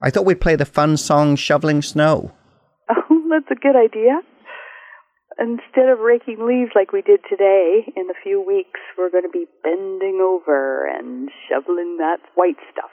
I 0.01 0.09
thought 0.09 0.25
we'd 0.25 0.41
play 0.41 0.55
the 0.55 0.65
fun 0.65 0.97
song 0.97 1.35
Shoveling 1.35 1.81
Snow. 1.81 2.31
Oh, 3.11 3.41
that's 3.45 3.51
a 3.51 3.61
good 3.61 3.75
idea. 3.75 4.21
Instead 5.37 5.87
of 5.87 5.99
raking 5.99 6.43
leaves 6.45 6.71
like 6.73 6.91
we 6.91 7.03
did 7.03 7.19
today, 7.29 7.85
in 7.95 8.09
a 8.09 8.23
few 8.23 8.41
weeks 8.41 8.79
we're 8.97 9.11
going 9.11 9.23
to 9.23 9.29
be 9.29 9.45
bending 9.63 10.19
over 10.19 10.87
and 10.87 11.29
shoveling 11.47 11.97
that 11.99 12.17
white 12.33 12.57
stuff. 12.73 12.89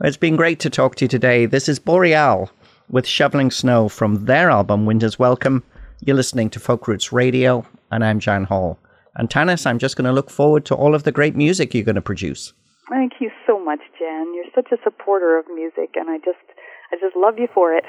It's 0.00 0.16
been 0.16 0.36
great 0.36 0.60
to 0.60 0.70
talk 0.70 0.94
to 0.96 1.04
you 1.04 1.08
today. 1.08 1.46
This 1.46 1.68
is 1.68 1.80
Boreal 1.80 2.50
with 2.90 3.06
Shoveling 3.06 3.50
Snow 3.50 3.88
from 3.88 4.24
their 4.24 4.50
album 4.50 4.86
Winter's 4.86 5.18
Welcome. 5.18 5.62
You're 6.04 6.16
listening 6.16 6.48
to 6.50 6.60
Folk 6.60 6.88
Roots 6.88 7.12
Radio, 7.12 7.66
and 7.90 8.04
I'm 8.04 8.18
Jan 8.18 8.44
Hall. 8.44 8.78
And 9.16 9.30
Tannis, 9.30 9.66
I'm 9.66 9.78
just 9.78 9.96
going 9.96 10.06
to 10.06 10.12
look 10.12 10.30
forward 10.30 10.64
to 10.66 10.74
all 10.74 10.94
of 10.94 11.02
the 11.02 11.12
great 11.12 11.36
music 11.36 11.74
you're 11.74 11.84
going 11.84 11.96
to 11.96 12.02
produce. 12.02 12.52
Thank 12.88 13.14
you 13.20 13.30
so 13.46 13.62
much, 13.62 13.80
Jan. 13.98 14.32
You're 14.34 14.46
such 14.54 14.72
a 14.72 14.82
supporter 14.82 15.38
of 15.38 15.44
music, 15.54 15.90
and 15.96 16.08
I 16.08 16.18
just, 16.18 16.38
I 16.92 16.96
just 17.00 17.14
love 17.14 17.38
you 17.38 17.48
for 17.52 17.74
it. 17.74 17.84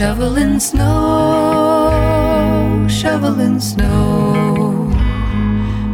Shoveling 0.00 0.56
snow, 0.60 1.90
shoveling 2.88 3.60
snow. 3.60 4.88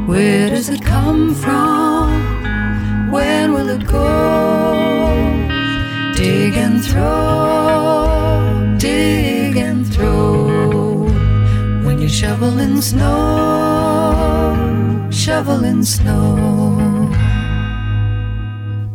Where 0.07 0.49
does 0.49 0.69
it 0.69 0.81
come 0.81 1.35
from? 1.35 3.11
When 3.11 3.53
will 3.53 3.69
it 3.69 3.85
go? 3.85 5.11
Dig 6.15 6.57
and 6.57 6.85
throw, 6.85 8.77
dig 8.79 9.57
and 9.57 9.85
throw. 9.93 11.09
When 11.85 11.99
you're 11.99 12.09
shoveling 12.09 12.81
snow, 12.81 14.55
shoveling 15.11 15.83
snow. 15.83 17.11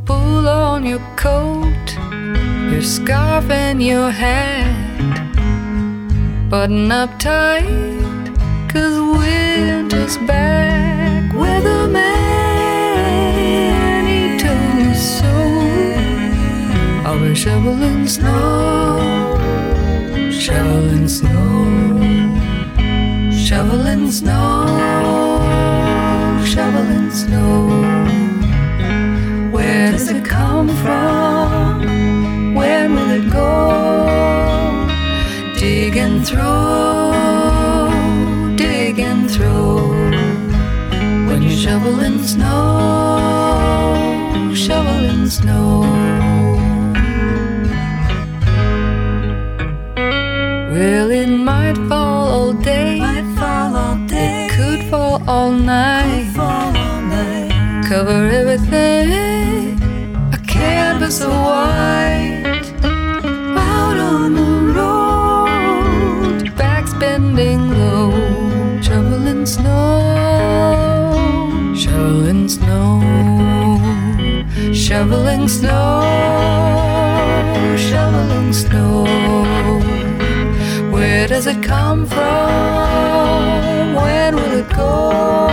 Pull 0.06 0.48
on 0.48 0.86
your 0.86 1.04
coat, 1.18 1.98
your 2.72 2.82
scarf 2.82 3.50
and 3.50 3.84
your 3.84 4.10
hat. 4.10 4.81
Button 6.52 6.92
up 6.92 7.18
tight, 7.18 7.64
cause 8.68 9.00
winter's 9.18 10.18
back. 10.28 11.32
Weatherman, 11.32 12.04
he 14.06 14.38
told 14.38 14.76
me 14.76 14.94
so. 14.94 15.32
I'll 17.08 17.34
shoveling 17.34 18.06
snow, 18.06 19.00
shoveling 20.30 21.08
snow, 21.08 22.02
shoveling 23.32 24.12
snow, 24.12 24.68
shoveling 26.44 27.12
snow. 27.12 27.70
Where 29.54 29.94
does 29.94 30.10
it 30.10 30.26
come 30.26 30.68
from? 30.84 32.56
Where 32.56 32.90
will 32.90 33.10
it 33.10 33.32
go? 33.32 34.11
Dig 35.62 35.96
and 35.96 36.26
throw, 36.28 37.92
dig 38.56 38.98
and 38.98 39.30
throw. 39.30 39.92
When 41.28 41.44
you're 41.44 41.52
shoveling 41.52 42.24
snow, 42.24 43.62
shoveling 44.56 45.30
snow. 45.30 46.31
Snow. 75.52 76.02
Shoveling 77.78 78.54
snow. 78.54 79.04
Where 80.94 81.28
does 81.28 81.46
it 81.46 81.62
come 81.62 82.06
from? 82.06 83.96
When 83.96 84.36
will 84.36 84.54
it 84.62 84.70
go? 84.70 85.50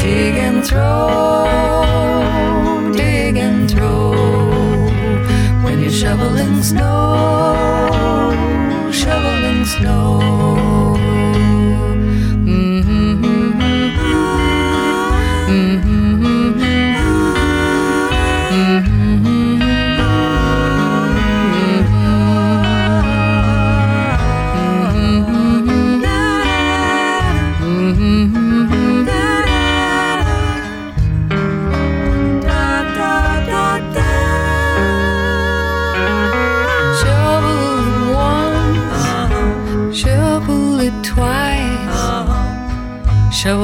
Dig 0.00 0.36
and 0.46 0.64
throw, 0.66 1.44
dig 2.96 3.36
and 3.36 3.70
throw. 3.70 4.12
When 5.64 5.80
you're 5.82 5.90
shoveling 5.90 6.62
snow, 6.62 7.52
shoveling 8.90 9.64
snow. 9.66 10.17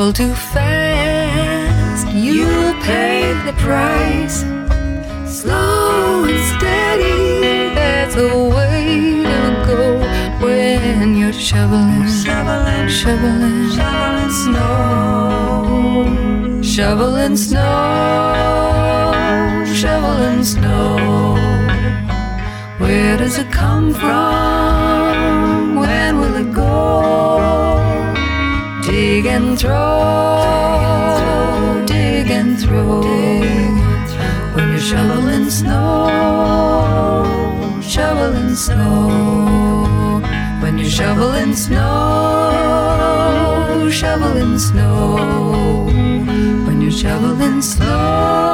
Shovel 0.05 0.27
too 0.27 0.35
fast, 0.35 2.07
you'll 2.09 2.75
pay 2.83 3.33
the 3.47 3.55
price. 3.55 4.45
Slow 5.27 6.25
and 6.25 6.45
steady, 6.53 7.75
that's 7.75 8.15
the 8.15 8.29
way 8.55 9.23
to 9.25 9.65
go 9.67 10.01
when 10.45 11.17
you're 11.17 11.33
shoveling, 11.33 12.07
shoveling, 12.07 12.87
shoveling, 12.87 13.71
shoveling 13.71 14.31
snow, 14.43 15.65
shoveling 16.63 17.37
snow, 17.39 18.75
shoveling 19.75 20.45
snow. 20.45 21.39
Where 22.77 23.17
does 23.17 23.39
it 23.39 23.51
come 23.51 23.95
from? 23.95 24.34
Throw, 29.57 29.71
dig 31.87 32.29
throw. 32.59 33.03
When 34.55 34.69
you're 34.71 34.81
shoveling 34.81 35.49
snow, 35.49 37.25
shoveling 37.81 38.57
snow. 38.57 40.21
When 40.61 40.77
you're 40.79 40.91
shoveling 40.91 41.55
snow, 41.55 42.51
shoveling 43.93 44.59
snow. 44.59 45.87
When 46.67 46.81
you're 46.83 46.91
shoveling 46.91 47.63
snow, 47.63 48.54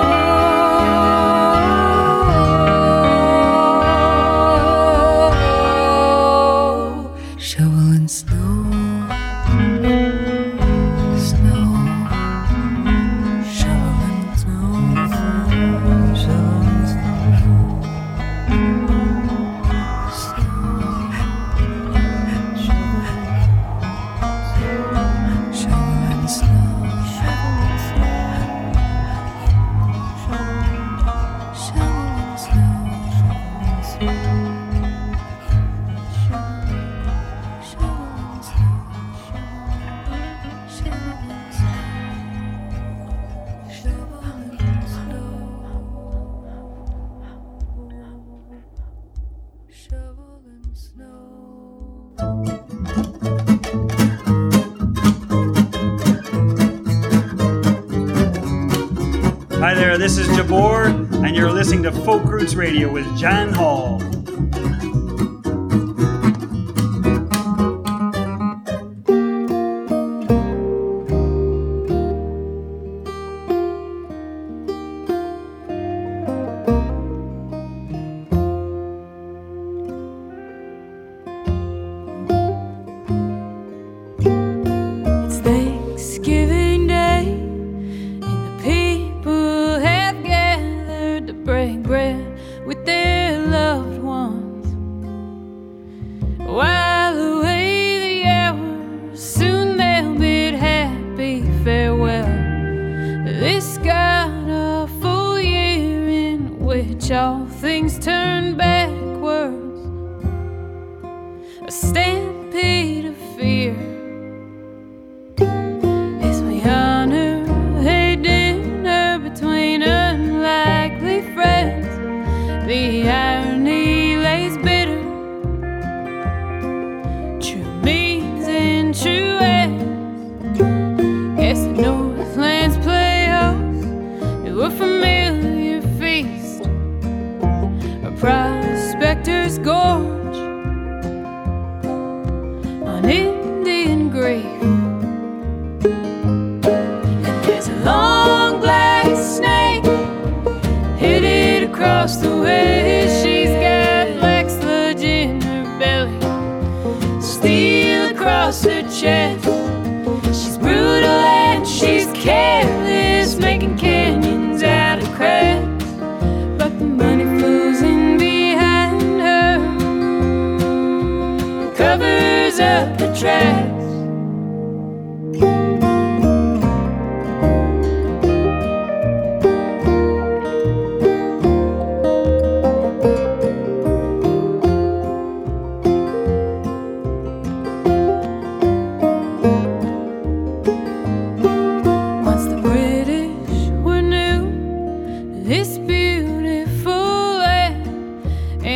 Radio 62.71 62.89
with 62.89 63.16
Jan 63.16 63.49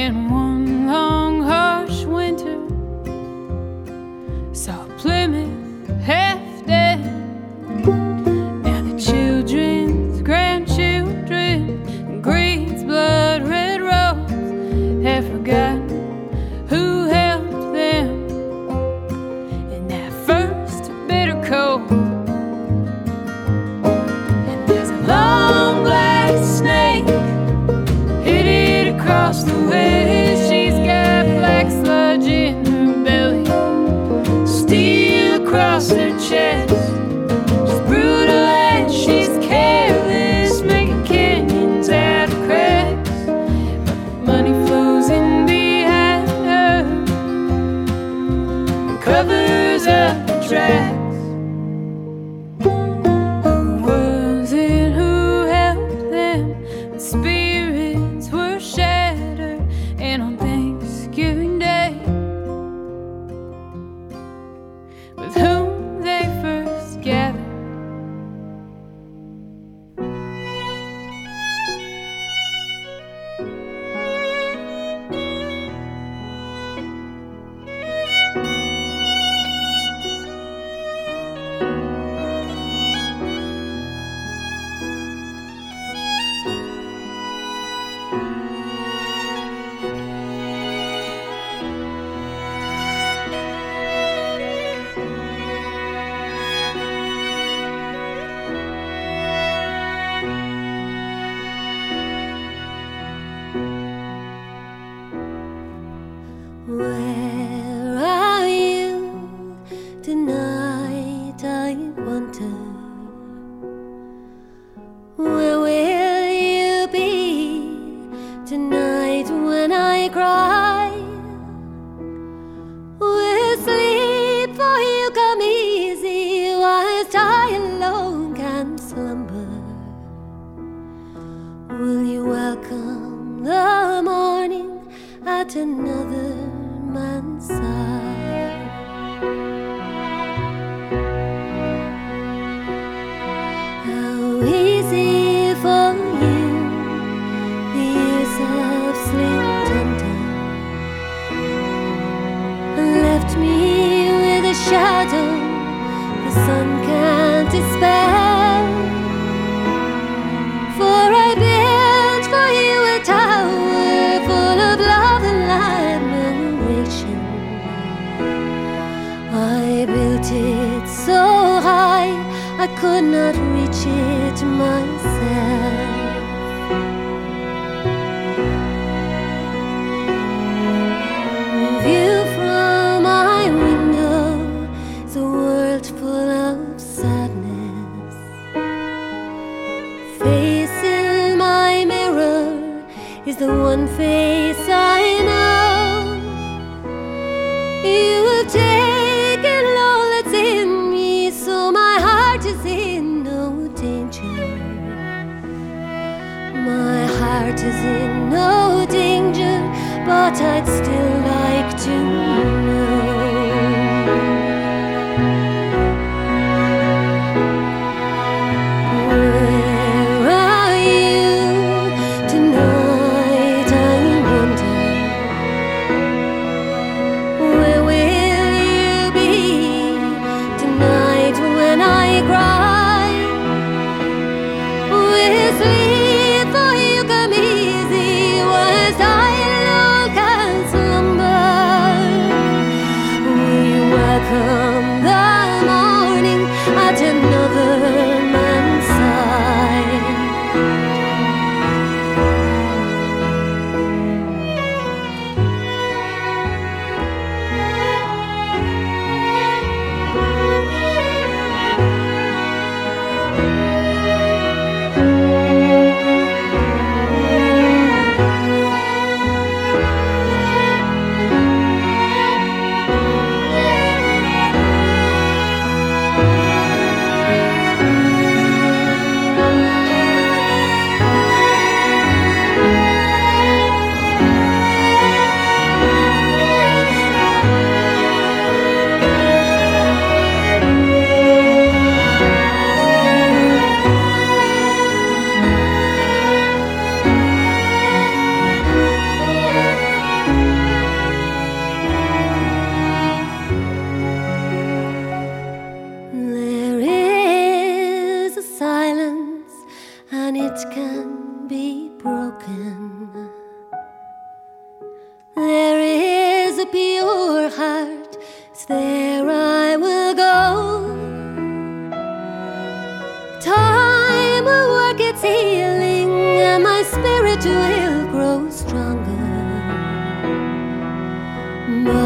and 0.04 0.30
one. 0.30 0.43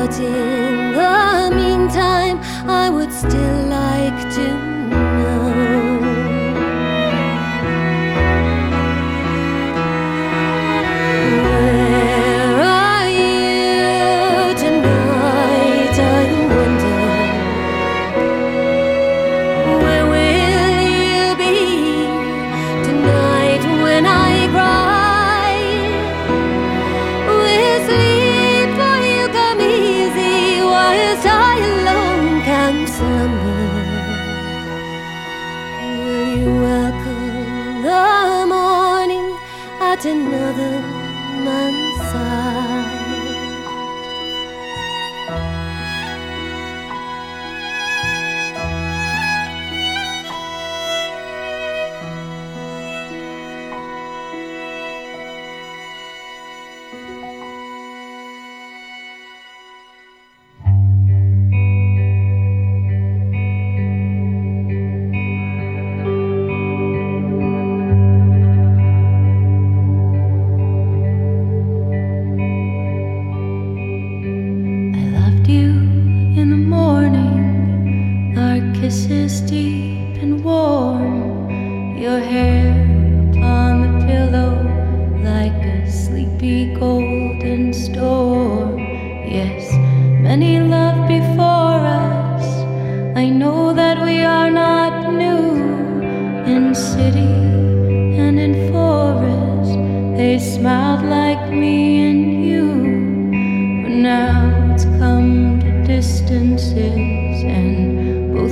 But 0.08 0.20
in 0.20 0.92
the 0.94 1.50
meantime, 1.54 2.40
I 2.66 2.88
would 2.88 3.12
still 3.12 3.66
like 3.66 4.34
to 4.36 4.77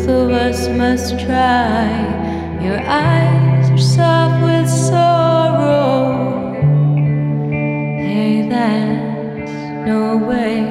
both 0.07 0.31
of 0.31 0.31
us 0.31 0.69
must 0.69 1.19
try. 1.19 1.89
Your 2.63 2.79
eyes 2.79 3.71
are 3.71 3.79
soft 3.79 4.43
with 4.45 4.69
sorrow. 4.69 6.55
Hey, 7.51 8.47
that's 8.49 9.51
no 9.87 10.17
way 10.17 10.63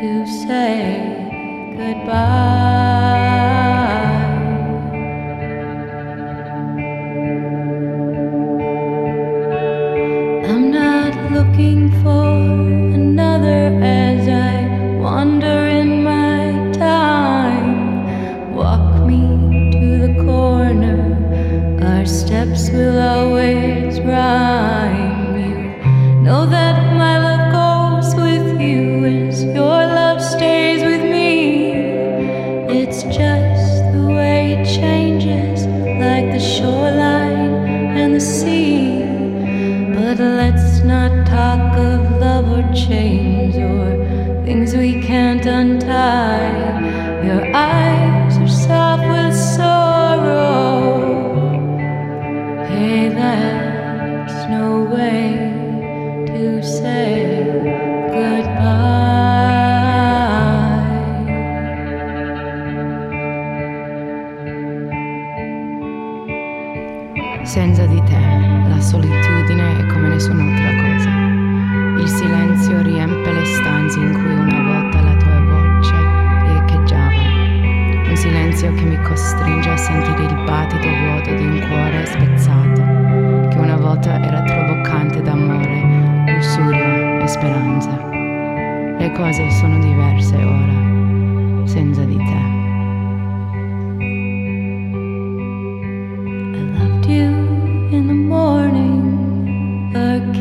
to 0.00 0.26
say 0.26 1.74
goodbye. 1.76 2.57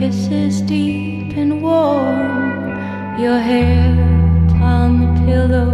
Kisses 0.07 0.61
deep 0.61 1.35
and 1.35 1.61
warm, 1.61 3.19
your 3.19 3.39
hair 3.39 3.91
upon 4.47 4.87
the 5.01 5.11
pillow 5.25 5.73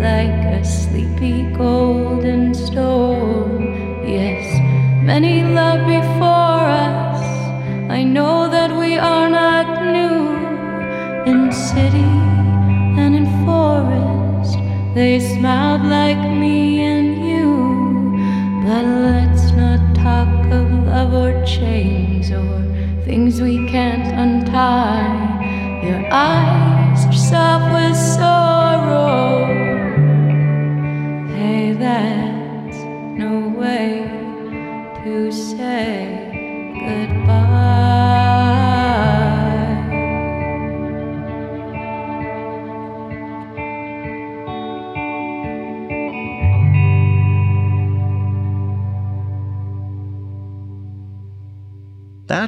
like 0.00 0.40
a 0.58 0.64
sleepy 0.64 1.42
golden 1.52 2.54
storm. 2.54 3.60
Yes, 4.16 4.46
many 5.04 5.42
loved 5.42 5.86
before 5.86 6.64
us. 6.88 7.22
I 7.90 8.04
know 8.04 8.48
that 8.48 8.74
we 8.74 8.96
are 8.96 9.28
not 9.28 9.66
new 9.96 10.20
in 11.30 11.52
city 11.52 12.12
and 13.02 13.14
in 13.20 13.26
forest. 13.44 14.56
They 14.94 15.20
smiled 15.20 15.84
like 15.84 16.07
things 23.28 23.42
we 23.42 23.68
can't 23.68 24.06
untie. 24.18 25.82
Your 25.84 26.02
eyes 26.10 27.04
are 27.04 27.12
soft 27.12 27.67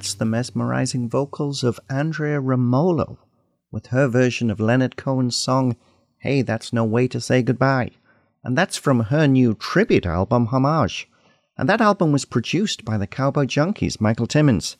That's 0.01 0.15
the 0.15 0.25
mesmerizing 0.25 1.11
vocals 1.11 1.63
of 1.63 1.79
Andrea 1.91 2.41
Ramolo 2.41 3.19
with 3.71 3.89
her 3.89 4.09
version 4.09 4.51
of 4.51 4.59
Leonard 4.59 4.97
Cohen's 4.97 5.37
song 5.37 5.77
Hey, 6.21 6.41
That's 6.41 6.73
No 6.73 6.87
Way 6.87 7.07
to 7.09 7.21
Say 7.21 7.43
Goodbye. 7.43 7.91
And 8.43 8.57
that's 8.57 8.79
from 8.79 9.01
her 9.01 9.27
new 9.27 9.53
tribute 9.53 10.07
album, 10.07 10.47
Homage. 10.47 11.07
And 11.59 11.69
that 11.69 11.83
album 11.83 12.13
was 12.13 12.25
produced 12.25 12.83
by 12.83 12.97
the 12.97 13.07
Cowboy 13.07 13.45
Junkies, 13.45 14.01
Michael 14.01 14.27
Timmins. 14.27 14.79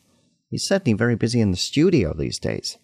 He's 0.49 0.63
certainly 0.63 0.97
very 0.97 1.15
busy 1.15 1.39
in 1.39 1.51
the 1.51 1.55
studio 1.55 2.15
these 2.15 2.39
days. 2.39 2.79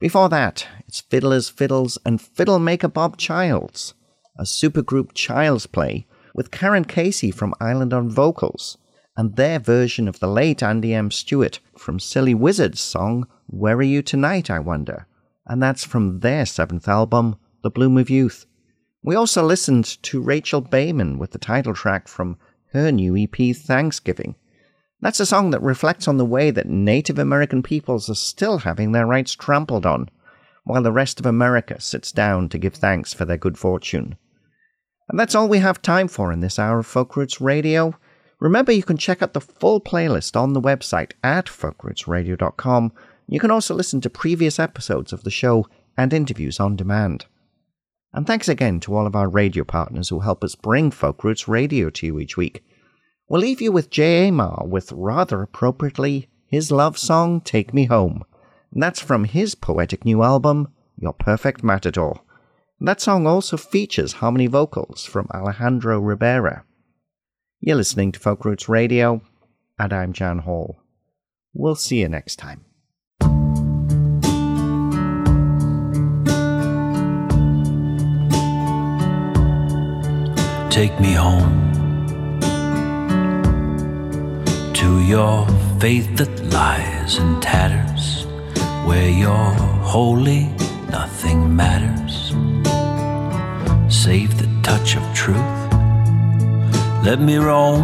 Before 0.00 0.30
that, 0.30 0.66
it's 0.88 1.02
Fiddlers, 1.02 1.50
Fiddles, 1.50 1.98
and 2.06 2.22
Fiddle 2.22 2.58
Maker 2.58 2.88
Bob 2.88 3.18
Childs, 3.18 3.92
a 4.38 4.44
supergroup 4.44 5.10
Child's 5.12 5.66
Play 5.66 6.06
with 6.34 6.50
Karen 6.50 6.86
Casey 6.86 7.30
from 7.30 7.52
Ireland 7.60 7.92
on 7.92 8.08
vocals, 8.08 8.78
and 9.16 9.36
their 9.36 9.58
version 9.58 10.08
of 10.08 10.20
the 10.20 10.26
late 10.26 10.62
Andy 10.62 10.94
M. 10.94 11.10
Stewart 11.10 11.60
from 11.76 12.00
Silly 12.00 12.34
Wizard's 12.34 12.80
song 12.80 13.26
Where 13.46 13.76
Are 13.76 13.82
You 13.82 14.02
Tonight, 14.02 14.50
I 14.50 14.58
Wonder? 14.58 15.06
And 15.46 15.62
that's 15.62 15.84
from 15.84 16.20
their 16.20 16.46
seventh 16.46 16.88
album, 16.88 17.36
The 17.62 17.70
Bloom 17.70 17.98
of 17.98 18.08
Youth. 18.08 18.46
We 19.02 19.14
also 19.14 19.44
listened 19.44 19.84
to 20.04 20.22
Rachel 20.22 20.62
Bayman 20.62 21.18
with 21.18 21.32
the 21.32 21.38
title 21.38 21.74
track 21.74 22.08
from 22.08 22.38
her 22.72 22.90
new 22.90 23.16
EP, 23.16 23.54
Thanksgiving. 23.54 24.36
That's 25.00 25.20
a 25.20 25.26
song 25.26 25.50
that 25.50 25.62
reflects 25.62 26.06
on 26.06 26.16
the 26.16 26.24
way 26.24 26.52
that 26.52 26.68
Native 26.68 27.18
American 27.18 27.62
peoples 27.62 28.08
are 28.08 28.14
still 28.14 28.58
having 28.58 28.92
their 28.92 29.06
rights 29.06 29.34
trampled 29.34 29.84
on, 29.84 30.08
while 30.64 30.82
the 30.82 30.92
rest 30.92 31.18
of 31.18 31.26
America 31.26 31.80
sits 31.80 32.12
down 32.12 32.48
to 32.50 32.58
give 32.58 32.74
thanks 32.74 33.12
for 33.12 33.24
their 33.24 33.36
good 33.36 33.58
fortune. 33.58 34.16
And 35.08 35.18
that's 35.18 35.34
all 35.34 35.48
we 35.48 35.58
have 35.58 35.82
time 35.82 36.06
for 36.06 36.32
in 36.32 36.40
this 36.40 36.58
hour 36.58 36.78
of 36.78 36.86
Folk 36.86 37.16
Roots 37.16 37.40
Radio. 37.40 37.96
Remember, 38.42 38.72
you 38.72 38.82
can 38.82 38.96
check 38.96 39.22
out 39.22 39.34
the 39.34 39.40
full 39.40 39.80
playlist 39.80 40.34
on 40.34 40.52
the 40.52 40.60
website 40.60 41.12
at 41.22 41.46
folkrootsradio.com. 41.46 42.92
You 43.28 43.38
can 43.38 43.52
also 43.52 43.72
listen 43.72 44.00
to 44.00 44.10
previous 44.10 44.58
episodes 44.58 45.12
of 45.12 45.22
the 45.22 45.30
show 45.30 45.68
and 45.96 46.12
interviews 46.12 46.58
on 46.58 46.74
demand. 46.74 47.26
And 48.12 48.26
thanks 48.26 48.48
again 48.48 48.80
to 48.80 48.96
all 48.96 49.06
of 49.06 49.14
our 49.14 49.28
radio 49.28 49.62
partners 49.62 50.08
who 50.08 50.18
help 50.18 50.42
us 50.42 50.56
bring 50.56 50.90
Folk 50.90 51.22
Roots 51.22 51.46
Radio 51.46 51.88
to 51.90 52.06
you 52.06 52.18
each 52.18 52.36
week. 52.36 52.64
We'll 53.28 53.42
leave 53.42 53.60
you 53.60 53.70
with 53.70 53.90
Jay 53.90 54.28
Aymar 54.28 54.66
with 54.66 54.90
rather 54.90 55.40
appropriately 55.40 56.28
his 56.44 56.72
love 56.72 56.98
song 56.98 57.42
Take 57.42 57.72
Me 57.72 57.84
Home. 57.84 58.24
And 58.72 58.82
that's 58.82 59.00
from 59.00 59.22
his 59.22 59.54
poetic 59.54 60.04
new 60.04 60.24
album, 60.24 60.66
Your 60.98 61.12
Perfect 61.12 61.62
Matador. 61.62 62.20
That 62.80 63.00
song 63.00 63.24
also 63.24 63.56
features 63.56 64.14
harmony 64.14 64.48
vocals 64.48 65.04
from 65.04 65.28
Alejandra 65.28 66.04
Ribera. 66.04 66.64
You're 67.64 67.76
listening 67.76 68.10
to 68.10 68.18
Folk 68.18 68.44
Roots 68.44 68.68
Radio, 68.68 69.22
and 69.78 69.92
I'm 69.92 70.12
Jan 70.12 70.38
Hall. 70.38 70.80
We'll 71.54 71.76
see 71.76 72.00
you 72.00 72.08
next 72.08 72.34
time. 72.34 72.64
take 80.70 80.98
me 80.98 81.12
home 81.12 81.70
to 84.72 85.00
your 85.02 85.46
faith 85.78 86.16
that 86.16 86.44
lies 86.46 87.18
in 87.18 87.40
tatters, 87.40 88.24
where 88.88 89.08
you're 89.08 89.54
holy, 89.84 90.46
nothing 90.90 91.54
matters, 91.54 92.30
save 93.88 94.36
the 94.38 94.48
touch 94.64 94.96
of 94.96 95.14
truth. 95.14 95.61
Let 97.04 97.20
me 97.20 97.36
roam 97.36 97.82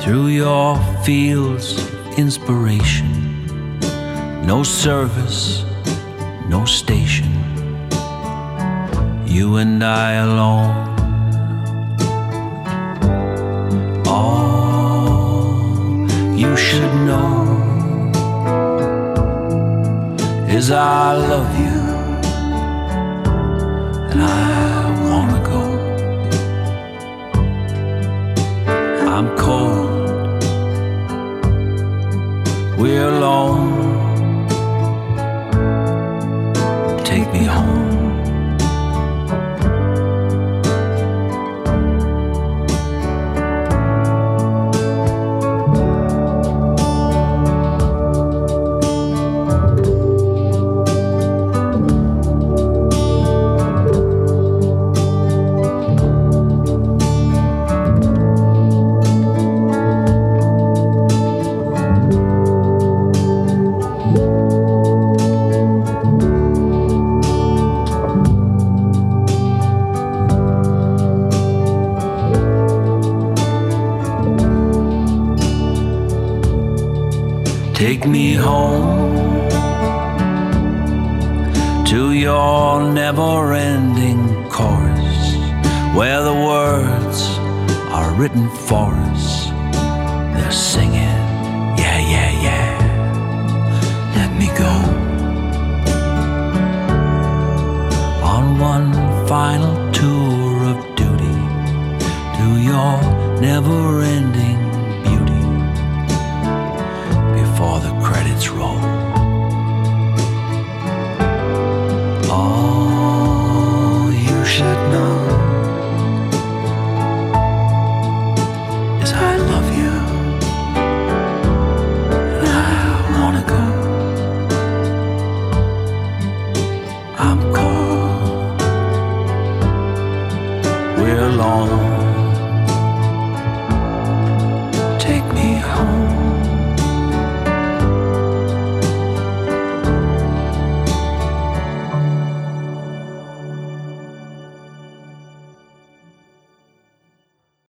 through 0.00 0.28
your 0.28 0.78
fields 1.04 1.76
of 1.76 2.18
inspiration. 2.18 3.78
No 4.46 4.62
service, 4.62 5.66
no 6.48 6.64
station. 6.64 7.30
You 9.26 9.56
and 9.56 9.84
I 9.84 10.14
alone. 10.14 10.88
All 14.06 16.08
you 16.34 16.56
should 16.56 16.94
know 17.04 18.10
is 20.48 20.70
I 20.70 21.12
love 21.12 21.60
you 21.60 21.80
and 24.10 24.22
I 24.22 24.61
I'm 29.22 29.36
cold, 29.36 30.42
we're 32.76 33.08
alone. 33.08 33.81